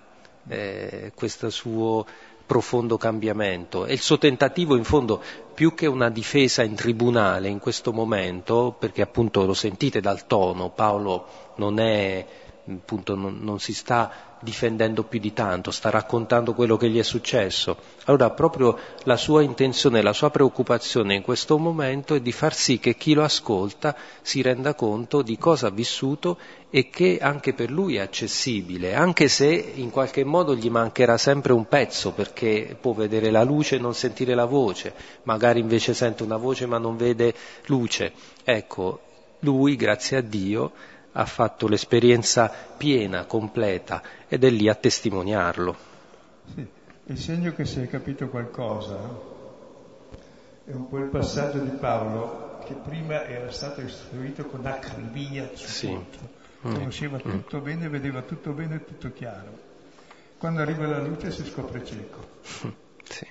[0.49, 2.05] eh, questo suo
[2.51, 3.87] profondo cambiamento.
[3.87, 5.23] E il suo tentativo in fondo
[5.55, 10.71] più che una difesa in tribunale in questo momento, perché appunto lo sentite dal tono,
[10.71, 11.27] Paolo
[11.59, 12.27] non è
[12.69, 17.03] appunto non, non, si sta difendendo più di tanto, sta raccontando quello che gli è
[17.03, 17.77] successo.
[18.05, 22.79] Allora proprio la sua intenzione, la sua preoccupazione in questo momento è di far sì
[22.79, 26.39] che chi lo ascolta si renda conto di cosa ha vissuto
[26.71, 31.53] e che anche per lui è accessibile, anche se in qualche modo gli mancherà sempre
[31.53, 36.23] un pezzo perché può vedere la luce e non sentire la voce, magari invece sente
[36.23, 37.35] una voce ma non vede
[37.67, 38.13] luce.
[38.45, 39.01] Ecco,
[39.41, 40.73] lui, grazie a Dio,
[41.13, 45.77] ha fatto l'esperienza piena, completa ed è lì a testimoniarlo.
[46.55, 46.67] Sì,
[47.07, 49.29] il segno che si è capito qualcosa
[50.65, 55.67] è un po' il passaggio di Paolo che prima era stato istruito con acribia su
[55.67, 55.89] sì.
[55.89, 56.75] tutto, mm.
[56.75, 57.31] conosceva mm.
[57.31, 59.69] tutto bene, vedeva tutto bene e tutto chiaro.
[60.39, 62.29] Quando arriva la luce si scopre cieco.
[63.11, 63.27] Sì.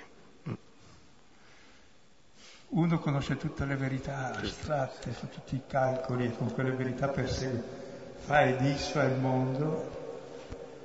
[2.71, 7.63] Uno conosce tutte le verità astratte su tutti i calcoli e con quelle verità persegue,
[8.17, 9.97] fa e disfa il mondo,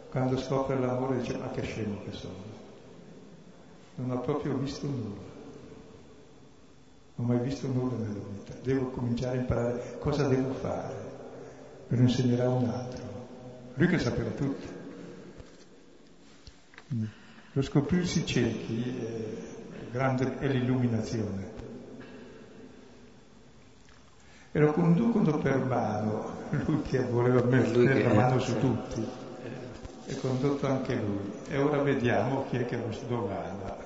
[0.08, 2.52] quando scopre l'amore dice ma che scemo che sono.
[3.96, 5.20] Non ho proprio visto nulla.
[7.16, 8.54] Non ho mai visto nulla nella vita.
[8.62, 11.12] Devo cominciare a imparare cosa devo fare.
[11.88, 13.02] Me lo insegnerà un altro.
[13.74, 14.82] Lui che sapeva tutto.
[17.52, 21.54] Lo scoprirsi ciechi è, grande, è l'illuminazione
[24.56, 29.04] e lo conducono per mano, lui che voleva mettere la mano su tutti,
[30.06, 31.32] è condotto anche lui.
[31.48, 33.76] E ora vediamo chi è che lo sdogana.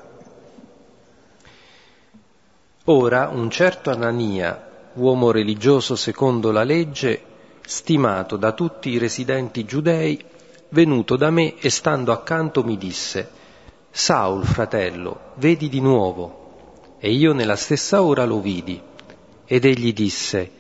[2.85, 7.23] Ora un certo Anania, uomo religioso secondo la legge,
[7.63, 10.23] stimato da tutti i residenti giudei,
[10.69, 13.31] venuto da me e stando accanto mi disse,
[13.91, 16.97] Saul, fratello, vedi di nuovo.
[16.99, 18.83] E io nella stessa ora lo vidi.
[19.51, 20.51] Ed egli disse,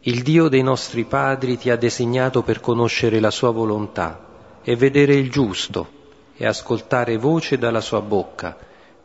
[0.00, 5.12] il Dio dei nostri padri ti ha designato per conoscere la sua volontà e vedere
[5.12, 5.98] il giusto
[6.38, 8.56] e ascoltare voce dalla sua bocca,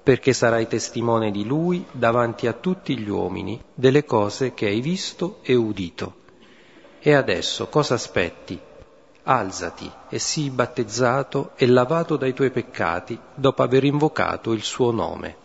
[0.02, 5.40] perché sarai testimone di lui davanti a tutti gli uomini delle cose che hai visto
[5.42, 6.16] e udito.
[7.02, 8.58] E adesso cosa aspetti?
[9.24, 15.36] Alzati e sii battezzato e lavato dai tuoi peccati dopo aver invocato il suo nome.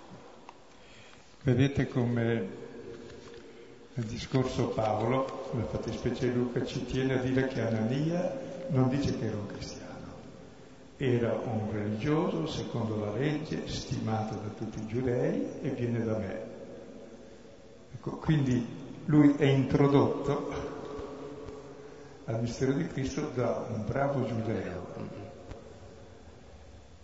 [1.42, 2.68] Vedete come
[4.00, 9.26] nel discorso Paolo, nella fattispecie Luca, ci tiene a dire che Anania non dice che
[9.26, 10.06] era un cristiano,
[10.96, 16.40] era un religioso secondo la legge, stimato da tutti i giudei e viene da me.
[17.94, 18.66] Ecco, quindi
[19.04, 20.50] lui è introdotto
[22.24, 24.88] al mistero di Cristo da un bravo giudeo.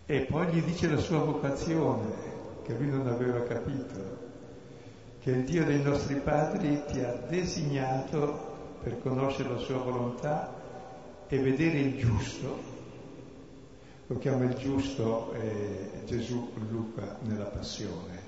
[0.07, 4.26] E poi gli dice la sua vocazione che lui non aveva capito
[5.27, 10.55] che il Dio dei nostri padri ti ha designato per conoscere la sua volontà
[11.27, 12.62] e vedere il giusto.
[14.07, 18.22] Lo chiama il giusto eh, Gesù Luca nella passione.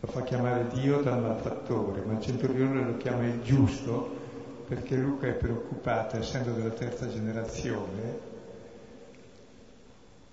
[0.00, 4.08] Lo fa chiamare Dio dal malfattore, ma il centurione lo chiama il giusto
[4.66, 8.18] perché Luca è preoccupato, essendo della terza generazione,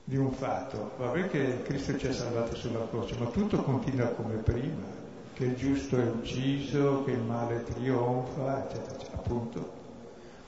[0.05, 0.91] di un fatto.
[0.95, 5.02] Vabbè che Cristo ci ha salvato sulla croce, ma tutto continua come prima
[5.33, 9.17] che il giusto è ucciso, che il male trionfa, eccetera, eccetera.
[9.17, 9.73] Appunto,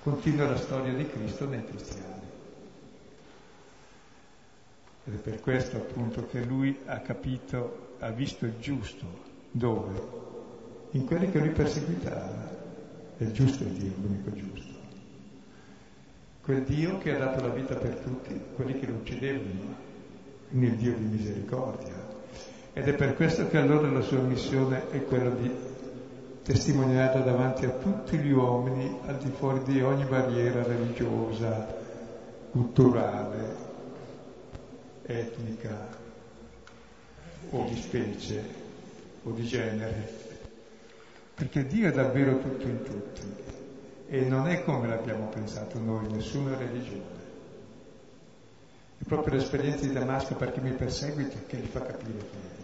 [0.03, 2.23] continua la storia di Cristo nei cristiani.
[5.05, 9.05] Ed è per questo appunto che lui ha capito, ha visto il giusto.
[9.51, 10.23] Dove?
[10.91, 12.53] In quelli che lui perseguitava.
[13.17, 14.73] E il giusto è Dio, l'unico giusto.
[16.41, 19.75] Quel Dio che ha dato la vita per tutti, quelli che lo uccidevano,
[20.49, 22.04] quindi il Dio di misericordia.
[22.77, 25.49] Ed è per questo che allora la sua missione è quella di
[26.43, 31.73] testimoniare davanti a tutti gli uomini al di fuori di ogni barriera religiosa,
[32.51, 33.55] culturale,
[35.03, 35.87] etnica
[37.51, 38.43] o di specie
[39.23, 40.09] o di genere.
[41.33, 43.21] Perché Dio è davvero tutto in tutti
[44.09, 47.23] e non è come l'abbiamo pensato noi, nessuna religione.
[48.97, 52.54] È proprio l'esperienza di Damasco per chi mi perseguita che gli fa capire che.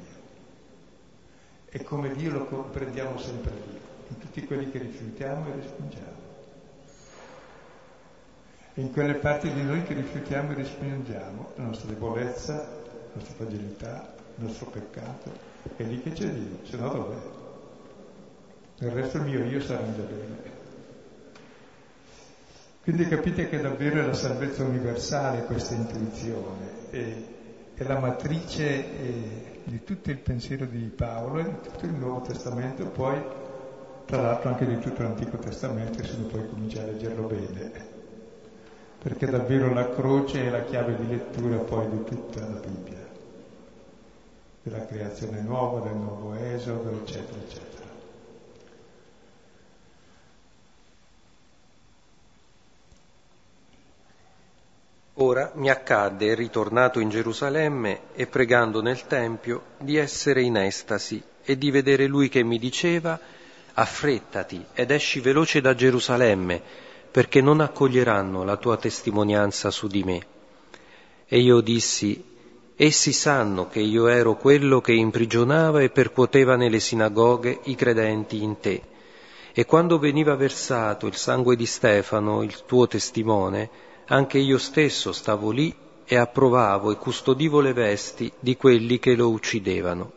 [1.73, 6.19] E come Dio lo comprendiamo sempre lì, in tutti quelli che rifiutiamo e respingiamo.
[8.73, 13.35] E in quelle parti di noi che rifiutiamo e respingiamo, la nostra debolezza, la nostra
[13.35, 15.31] fragilità, il nostro peccato,
[15.77, 17.39] è lì che c'è Dio, se no dov'è?
[18.79, 20.59] Il resto mio io sarà già bene.
[22.83, 27.15] Quindi capite che davvero è la salvezza universale questa intuizione, è,
[27.75, 32.21] è la matrice eh, di tutto il pensiero di Paolo e di tutto il Nuovo
[32.21, 33.21] Testamento, poi
[34.05, 37.71] tra l'altro anche di tutto l'Antico Testamento, se uno poi comincia a leggerlo bene,
[39.01, 43.07] perché davvero la croce è la chiave di lettura poi di tutta la Bibbia,
[44.63, 47.80] della creazione nuova, del nuovo esodo, eccetera, eccetera.
[55.21, 61.59] Ora mi accadde, ritornato in Gerusalemme e pregando nel Tempio, di essere in estasi e
[61.59, 63.19] di vedere lui che mi diceva
[63.73, 66.59] affrettati ed esci veloce da Gerusalemme,
[67.11, 70.25] perché non accoglieranno la tua testimonianza su di me.
[71.27, 72.25] E io dissi,
[72.75, 78.59] essi sanno che io ero quello che imprigionava e percuoteva nelle sinagoghe i credenti in
[78.59, 78.81] te.
[79.53, 85.51] E quando veniva versato il sangue di Stefano, il tuo testimone, anche io stesso stavo
[85.51, 85.73] lì
[86.05, 90.11] e approvavo e custodivo le vesti di quelli che lo uccidevano.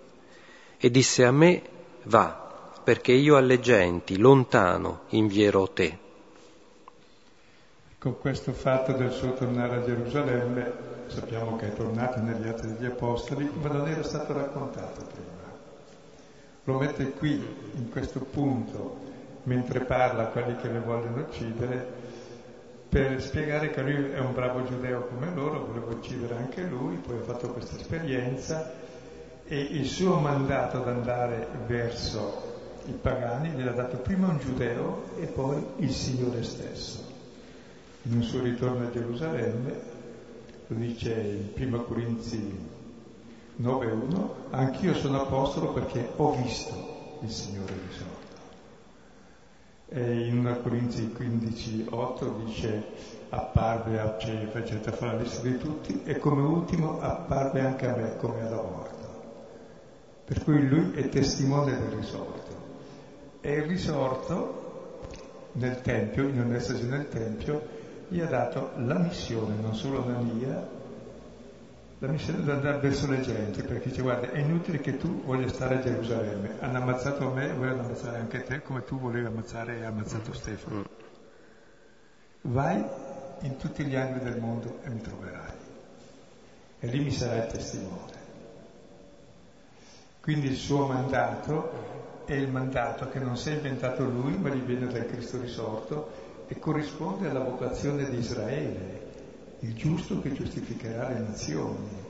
[0.79, 1.63] E disse a me,
[2.05, 5.99] va, perché io alle genti, lontano, invierò te.
[7.99, 10.73] Con questo fatto del suo tornare a Gerusalemme,
[11.07, 15.53] sappiamo che è tornato negli Atti degli Apostoli, ma non era stato raccontato prima.
[16.65, 17.35] Lo mette qui,
[17.77, 18.99] in questo punto,
[19.45, 22.03] mentre parla a quelli che le vogliono uccidere,
[22.95, 27.19] per spiegare che lui è un bravo giudeo come loro, voleva uccidere anche lui, poi
[27.19, 28.73] ha fatto questa esperienza
[29.45, 32.53] e il suo mandato ad andare verso
[32.85, 37.03] i pagani gliel'ha dato prima un giudeo e poi il Signore stesso.
[38.03, 39.73] In un suo ritorno a Gerusalemme,
[40.69, 42.57] lo dice in 1 Corinzi
[43.61, 48.14] 9.1, anch'io sono apostolo perché ho visto il Signore risorto.
[49.97, 52.85] E in 1 Corinzi 15, 8 dice
[53.29, 57.95] apparve a Cefa, eccetera, fa la lista di tutti e come ultimo apparve anche a
[57.95, 59.07] me come alla morte.
[60.25, 62.53] Per cui lui è testimone del risorto.
[63.41, 64.99] E il risorto
[65.53, 67.63] nel Tempio, in un'estasi nel Tempio,
[68.09, 70.69] gli ha dato la missione, non solo la mia,
[71.99, 75.49] la missione di andare verso le genti, perché dice guarda è inutile che tu voglia
[75.49, 79.85] stare a Gerusalemme, hanno ammazzato me, vogliono ammazzare anche te come tu volevi ammazzare e
[79.85, 80.81] ammazzato Stefano.
[80.81, 82.53] Mm.
[82.53, 82.85] Vai
[83.41, 85.53] in tutti gli angoli del mondo e mi troverai.
[86.81, 88.23] E lì mi sarai testimone.
[90.21, 94.63] Quindi il suo mandato è il mandato che non si è inventato lui, ma gli
[94.63, 96.11] viene dal Cristo risorto
[96.47, 99.04] e corrisponde alla vocazione di Israele,
[99.65, 102.03] il giusto che giustificherà le nazioni.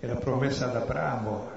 [0.00, 1.56] E la promessa ad Abramo,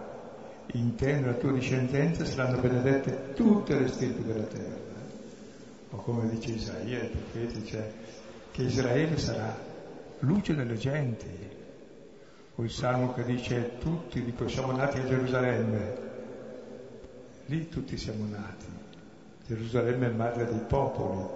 [0.74, 4.90] in te nella tua discendenza saranno benedette tutte le stirpi della terra.
[5.92, 7.94] O come dice Isaia, il profeta, dice
[8.52, 9.56] che Israele sarà
[10.20, 11.50] luce delle genti.
[12.56, 16.10] O il salmo che dice tutti, dico, siamo nati a Gerusalemme.
[17.46, 18.66] Lì tutti siamo nati.
[19.46, 21.28] Gerusalemme è madre dei popoli,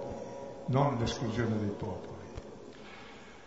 [0.66, 2.15] non l'esclusione dei popoli.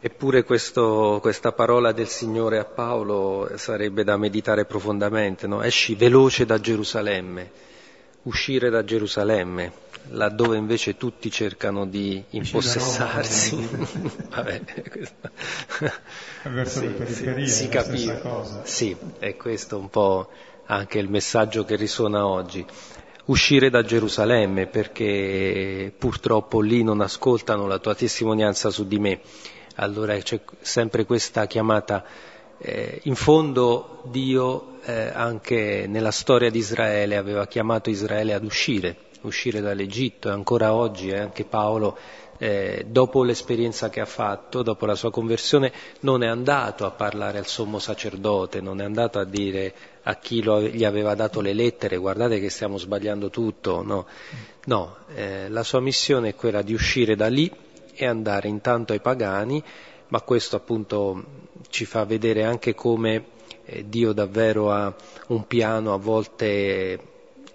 [0.02, 5.62] Eppure questo, questa parola del Signore a Paolo sarebbe da meditare profondamente, no?
[5.62, 7.52] esci veloce da Gerusalemme,
[8.24, 9.74] uscire da Gerusalemme,
[10.12, 13.58] laddove invece tutti cercano di impossessarsi.
[14.32, 14.62] Vabbè.
[16.44, 18.22] Verso sì, le periferie, si capisce.
[18.64, 20.30] Sì, è questo un po'
[20.68, 22.66] anche il messaggio che risuona oggi.
[23.26, 29.20] Uscire da Gerusalemme perché purtroppo lì non ascoltano la tua testimonianza su di me.
[29.82, 32.04] Allora c'è sempre questa chiamata.
[32.58, 38.96] Eh, in fondo Dio eh, anche nella storia di Israele aveva chiamato Israele ad uscire,
[39.22, 41.98] uscire dall'Egitto e ancora oggi eh, anche Paolo
[42.38, 45.72] eh, dopo l'esperienza che ha fatto, dopo la sua conversione,
[46.02, 49.74] non è andato a parlare al sommo sacerdote, non è andato a dire
[50.04, 54.08] a chi lo, gli aveva dato le lettere guardate che stiamo sbagliando tutto, no,
[54.66, 57.50] no eh, la sua missione è quella di uscire da lì
[58.04, 59.62] e andare intanto ai pagani,
[60.08, 61.24] ma questo appunto
[61.70, 63.26] ci fa vedere anche come
[63.66, 64.94] eh, Dio davvero ha
[65.28, 67.08] un piano a volte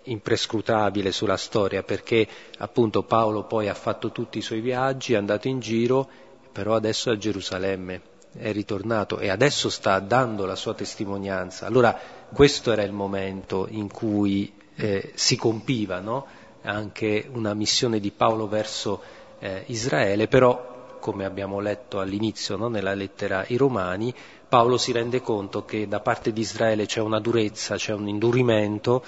[0.05, 2.29] imprescrutabile sulla storia perché
[2.59, 6.07] appunto Paolo poi ha fatto tutti i suoi viaggi, è andato in giro,
[6.53, 8.03] però adesso è a Gerusalemme,
[8.37, 11.65] è ritornato e adesso sta dando la sua testimonianza.
[11.65, 11.99] Allora
[12.33, 16.27] questo era il momento in cui eh, si compiva no?
[16.63, 22.69] anche una missione di Paolo verso eh, Israele, però come abbiamo letto all'inizio no?
[22.69, 24.13] nella lettera ai Romani,
[24.49, 29.05] Paolo si rende conto che da parte di Israele c'è una durezza, c'è un indurimento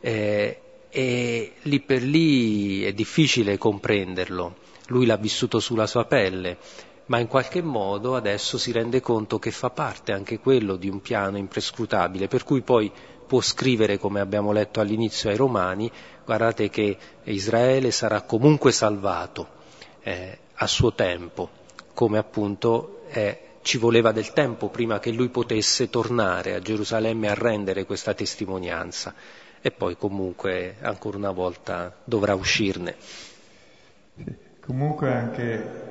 [0.00, 0.60] eh,
[0.90, 4.56] e lì per lì è difficile comprenderlo,
[4.88, 6.58] lui l'ha vissuto sulla sua pelle,
[7.06, 11.00] ma in qualche modo adesso si rende conto che fa parte anche quello di un
[11.00, 12.92] piano imprescrutabile, per cui poi
[13.26, 15.90] può scrivere, come abbiamo letto all'inizio ai Romani,
[16.22, 19.58] guardate che Israele sarà comunque salvato
[20.02, 21.48] eh, a suo tempo,
[21.94, 27.34] come appunto eh, ci voleva del tempo prima che lui potesse tornare a Gerusalemme a
[27.34, 29.14] rendere questa testimonianza
[29.60, 32.96] e poi comunque ancora una volta dovrà uscirne.
[34.64, 35.88] Comunque anche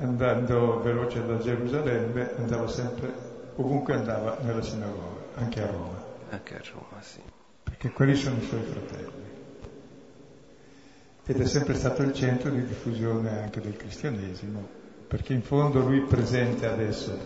[0.00, 3.12] andando veloce da Gerusalemme andava sempre,
[3.56, 6.04] ovunque andava nella sinagoga, anche a Roma.
[6.30, 7.20] Anche a Roma, sì.
[7.62, 9.21] Perché quelli sono i suoi fratelli.
[11.24, 14.66] Ed è sempre stato il centro di diffusione anche del cristianesimo,
[15.06, 17.16] perché in fondo lui presente adesso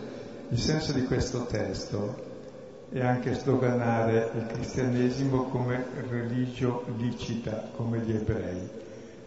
[0.50, 2.14] il senso di questo testo
[2.90, 8.68] e anche sdoganare il cristianesimo come religio licita, come gli ebrei.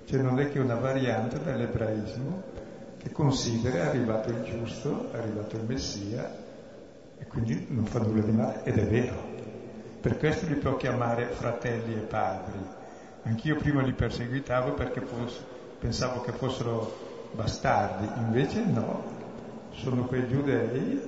[0.05, 2.43] Cioè non è che una variante dell'ebraismo
[2.97, 6.31] che considera è arrivato il giusto, è arrivato il Messia
[7.17, 9.37] e quindi non fa nulla di male ed è vero.
[9.99, 12.77] Per questo li può chiamare fratelli e padri.
[13.23, 15.01] Anch'io prima li perseguitavo perché
[15.79, 19.03] pensavo che fossero bastardi, invece no,
[19.71, 21.01] sono quei giudei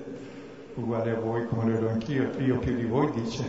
[0.76, 3.44] uguale a voi come lo ero anch'io, io più di voi dice,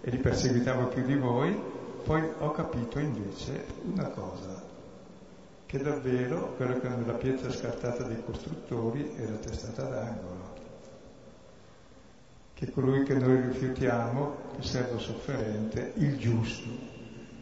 [0.00, 1.56] e li perseguitavo più di voi,
[2.04, 4.62] poi ho capito invece una cosa,
[5.66, 10.56] che davvero quello che nella pietra scartata dai costruttori la testata d'angolo,
[12.54, 16.96] che colui che noi rifiutiamo, il servo sofferente, il giusto,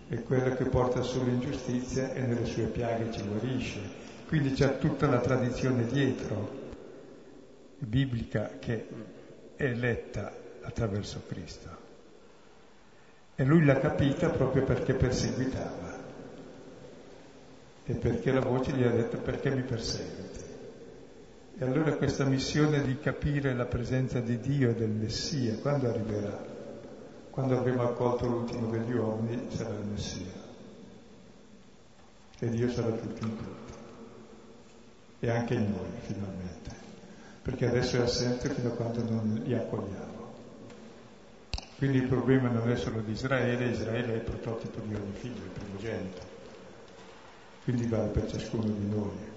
[0.08, 3.80] è quello che porta solo ingiustizia e nelle sue piaghe ci guarisce.
[4.28, 6.64] Quindi c'è tutta la tradizione dietro
[7.78, 8.86] biblica che
[9.56, 10.32] è letta
[10.62, 11.84] attraverso Cristo.
[13.34, 16.04] E lui l'ha capita proprio perché perseguitava
[17.84, 20.44] e perché la voce gli ha detto perché mi perseguiti.
[21.58, 26.55] E allora questa missione di capire la presenza di Dio e del Messia, quando arriverà?
[27.36, 30.32] Quando avremo accolto l'ultimo degli uomini sarà il Messia.
[32.38, 33.72] E Dio sarà tutto in tutti.
[35.20, 36.56] E anche in noi, finalmente
[37.46, 40.34] perché adesso è assente fino a quando non li accogliamo.
[41.78, 45.44] Quindi il problema non è solo di Israele, Israele è il prototipo di ogni figlio,
[45.44, 46.22] il primogenito,
[47.62, 49.35] quindi vale per ciascuno di noi.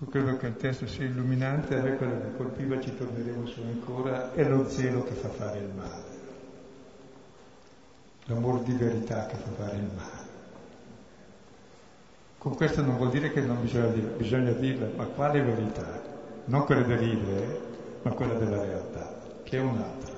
[0.00, 3.60] Io credo che il testo sia illuminante, a me quello che colpiva, ci torneremo su
[3.62, 6.04] ancora, è lo zelo che fa fare il male,
[8.26, 10.26] l'amore di verità che fa fare il male.
[12.38, 16.00] Con questo non vuol dire che non bisogna dirla, bisogna dirla, ma quale verità?
[16.44, 17.60] Non quella del ridere,
[18.02, 20.14] ma quella della realtà, che è un'altra.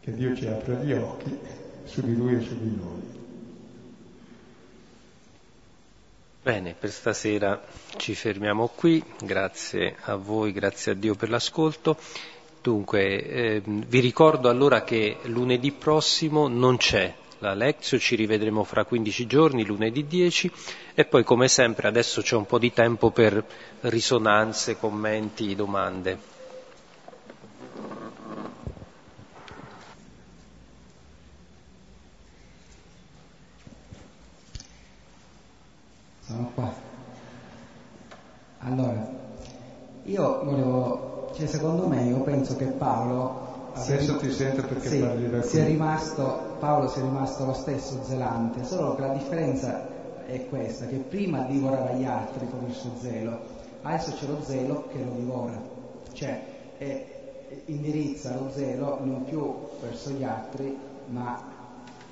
[0.00, 1.38] Che Dio ci apra gli occhi
[1.84, 3.19] su di Lui e su di noi.
[6.42, 7.62] Bene, per stasera
[7.98, 11.98] ci fermiamo qui, grazie a voi, grazie a Dio per l'ascolto.
[12.62, 18.86] Dunque, eh, vi ricordo allora che lunedì prossimo non c'è la Lezio, ci rivedremo fra
[18.86, 20.50] 15 giorni, lunedì 10
[20.94, 23.44] e poi come sempre adesso c'è un po' di tempo per
[23.80, 26.39] risonanze, commenti, domande.
[36.30, 36.72] Sono qua.
[38.58, 39.04] Allora,
[40.04, 45.28] io volevo cioè, secondo me io penso che Paolo Adesso ti sento perché sì, parli
[45.30, 49.86] da si è rimasto, Paolo si è rimasto lo stesso zelante, solo che la differenza
[50.26, 53.38] è questa, che prima divorava gli altri con il suo zelo,
[53.82, 55.60] adesso c'è lo zelo che lo divora,
[56.12, 56.42] cioè
[56.78, 57.06] è,
[57.66, 60.76] indirizza lo zelo non più verso gli altri,
[61.06, 61.49] ma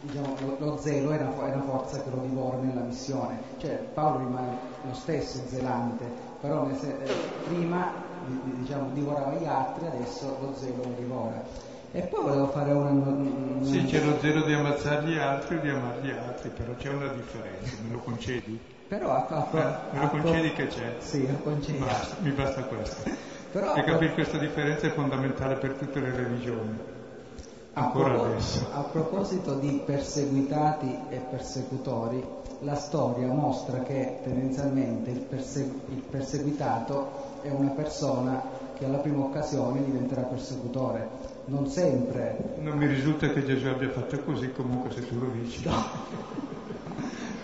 [0.00, 3.40] diciamo, lo, lo, zelo è una, è una, forza che lo divora nella missione.
[3.58, 6.04] Cioè Paolo rimane lo stesso zelante,
[6.40, 7.12] però se, eh,
[7.46, 7.92] prima
[8.26, 11.42] diciamo, divorava gli altri, adesso lo zelo lo divora.
[11.90, 12.90] E poi volevo fare una...
[12.90, 13.64] una...
[13.64, 16.90] Sì, c'è lo zelo di ammazzare gli altri o di amare gli altri, però c'è
[16.90, 18.60] una differenza, me lo concedi?
[18.88, 20.96] Però a, a, eh, me lo concedi che c'è?
[20.98, 21.78] Sì, lo concedi.
[21.78, 23.10] Basta, mi basta questo.
[23.52, 26.78] Però, e capire questa differenza è fondamentale per tutte le religioni.
[27.78, 28.66] Ancora a adesso.
[28.72, 32.24] A proposito di perseguitati e persecutori,
[32.60, 38.42] la storia mostra che tendenzialmente il, persegu- il perseguitato è una persona
[38.76, 41.36] che alla prima occasione diventerà persecutore.
[41.46, 42.56] Non sempre.
[42.58, 45.64] Non mi risulta che Gesù abbia fatto così, comunque se tu lo dici.
[45.64, 46.36] No.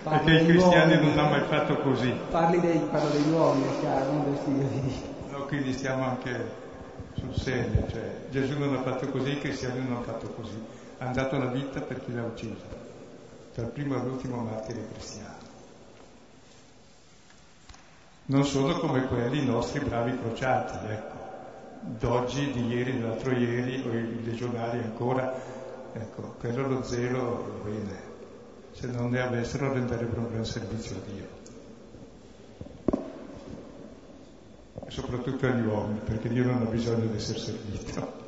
[0.03, 2.12] Perché i cristiani uomini, non hanno mai fatto così.
[2.30, 5.39] Parli dei, parlo degli uomini, è chiaro, non del figlio di Dio.
[5.39, 6.62] No, quindi stiamo anche
[7.15, 10.62] sul serio, cioè Gesù non ha fatto così, i cristiani non hanno fatto così.
[10.99, 12.65] Ha dato la vita per chi l'ha ucciso,
[13.55, 15.45] dal primo all'ultimo martire cristiano
[18.27, 21.19] non sono come quelli nostri bravi crociati, ecco,
[21.81, 25.35] d'oggi, di ieri, dell'altro ieri, o i legionari ancora,
[25.93, 28.01] ecco, quello lo zelo lo bene,
[28.73, 31.44] se non ne avessero renderebbero un gran servizio a Dio.
[34.87, 38.24] E soprattutto agli uomini, perché Dio non ha bisogno di essere servito.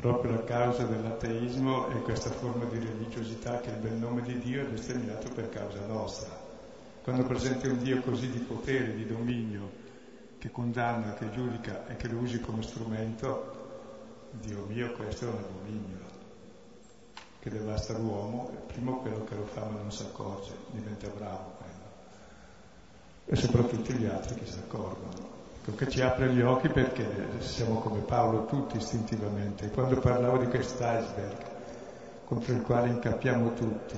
[0.00, 4.62] proprio la causa dell'ateismo è questa forma di religiosità che il bel nome di Dio
[4.62, 6.40] è bestemmiato per causa nostra.
[7.02, 9.70] Quando presenti un Dio così di potere, di dominio,
[10.38, 13.59] che condanna, che giudica e che lo usi come strumento,
[14.32, 15.98] Dio mio, questo è un abominio
[17.40, 21.54] che devasta l'uomo, è primo quello che lo fa ma non si accorge, diventa bravo
[21.58, 21.78] quello.
[23.26, 25.38] E soprattutto gli altri che si accorgono
[25.74, 27.06] che ci apre gli occhi perché
[27.38, 29.70] siamo come Paolo tutti istintivamente.
[29.70, 31.36] Quando parlavo di quest'iceberg
[32.24, 33.96] contro il quale incappiamo tutti,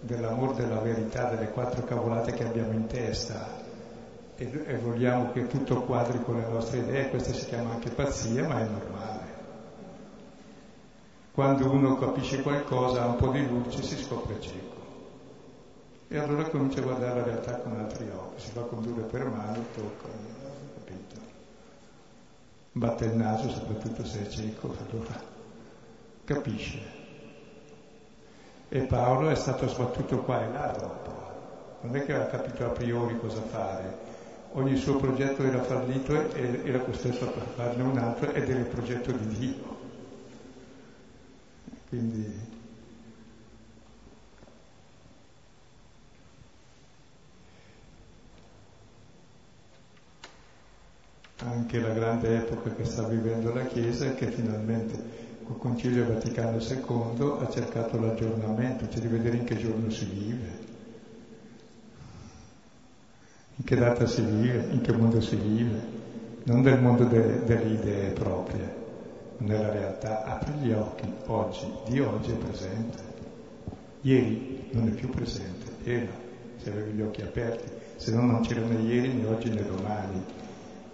[0.00, 3.66] dell'amore della verità, delle quattro cavolate che abbiamo in testa
[4.36, 8.60] e vogliamo che tutto quadri con le nostre idee, questa si chiama anche pazzia, ma
[8.60, 8.97] è normale.
[11.38, 14.74] Quando uno capisce qualcosa, ha un po' di luce, si scopre cieco.
[16.08, 19.64] E allora comincia a guardare la realtà con altri occhi, si fa condurre per mano,
[19.72, 20.08] tocca
[22.72, 25.14] batte il naso, soprattutto se è cieco, allora
[26.24, 26.80] capisce.
[28.68, 31.12] E Paolo è stato sbattuto qua e là dopo.
[31.82, 33.96] Non è che aveva capito a priori cosa fare.
[34.54, 38.66] Ogni suo progetto era fallito e era costretto a farne un altro ed era il
[38.66, 39.77] progetto di Dio.
[41.88, 42.56] Quindi
[51.40, 55.00] anche la grande epoca che sta vivendo la Chiesa e che finalmente
[55.44, 60.56] col Concilio Vaticano II ha cercato l'aggiornamento, cioè di vedere in che giorno si vive,
[63.56, 65.86] in che data si vive, in che mondo si vive,
[66.44, 68.70] non del mondo de- delle idee proprie,
[69.38, 70.24] nella realtà.
[70.24, 73.02] Apri gli occhi, oggi, di oggi è presente.
[74.02, 76.12] Ieri non è più presente, era,
[76.56, 80.22] se avevi gli occhi aperti, se no non c'era né ieri né oggi né domani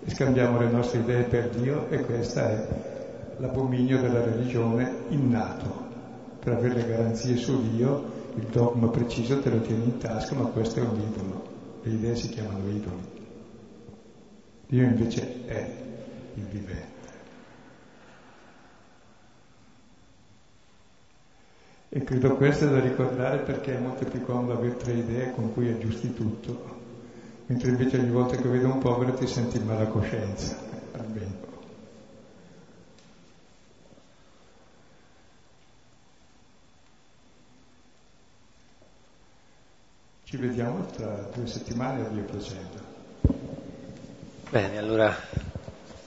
[0.07, 2.69] e scambiamo le nostre idee per Dio e questo è
[3.39, 5.83] l'abominio della religione innato.
[6.41, 10.45] Per avere le garanzie su Dio, il dogma preciso te lo tieni in tasca, ma
[10.47, 11.43] questo è un idolo.
[11.83, 13.13] Le idee si chiamano idoli.
[14.67, 15.71] Dio invece è
[16.35, 16.94] il vivente.
[21.97, 25.53] E credo questo è da ricordare perché è molto più comodo avere tre idee con
[25.53, 26.75] cui aggiusti tutto
[27.47, 30.57] mentre invece ogni volta che vedo un povero ti senti in mala coscienza.
[30.93, 31.53] Almeno.
[40.25, 42.93] Ci vediamo tra due settimane a Dio piacendo.
[44.51, 45.15] Bene, allora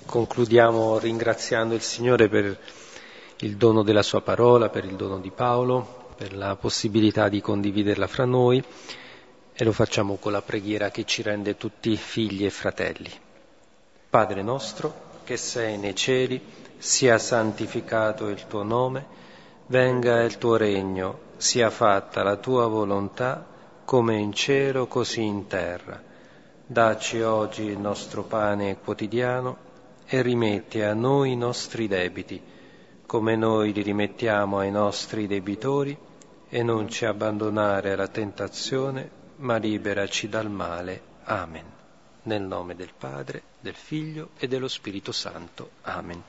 [0.05, 2.57] concludiamo ringraziando il Signore per
[3.41, 8.07] il dono della sua parola, per il dono di Paolo, per la possibilità di condividerla
[8.07, 8.63] fra noi
[9.53, 13.11] e lo facciamo con la preghiera che ci rende tutti figli e fratelli.
[14.09, 16.41] Padre nostro, che sei nei cieli,
[16.77, 19.05] sia santificato il tuo nome,
[19.67, 23.45] venga il tuo regno, sia fatta la tua volontà
[23.85, 26.01] come in cielo così in terra.
[26.65, 29.65] Dacci oggi il nostro pane quotidiano
[30.05, 32.41] e rimetti a noi i nostri debiti,
[33.07, 35.97] come noi li rimettiamo ai nostri debitori,
[36.49, 41.01] e non ci abbandonare alla tentazione, ma liberaci dal male.
[41.23, 41.65] Amen.
[42.23, 45.71] Nel nome del Padre, del Figlio e dello Spirito Santo.
[45.83, 46.21] Amen.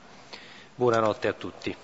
[0.73, 1.75] Buonanotte a tutti.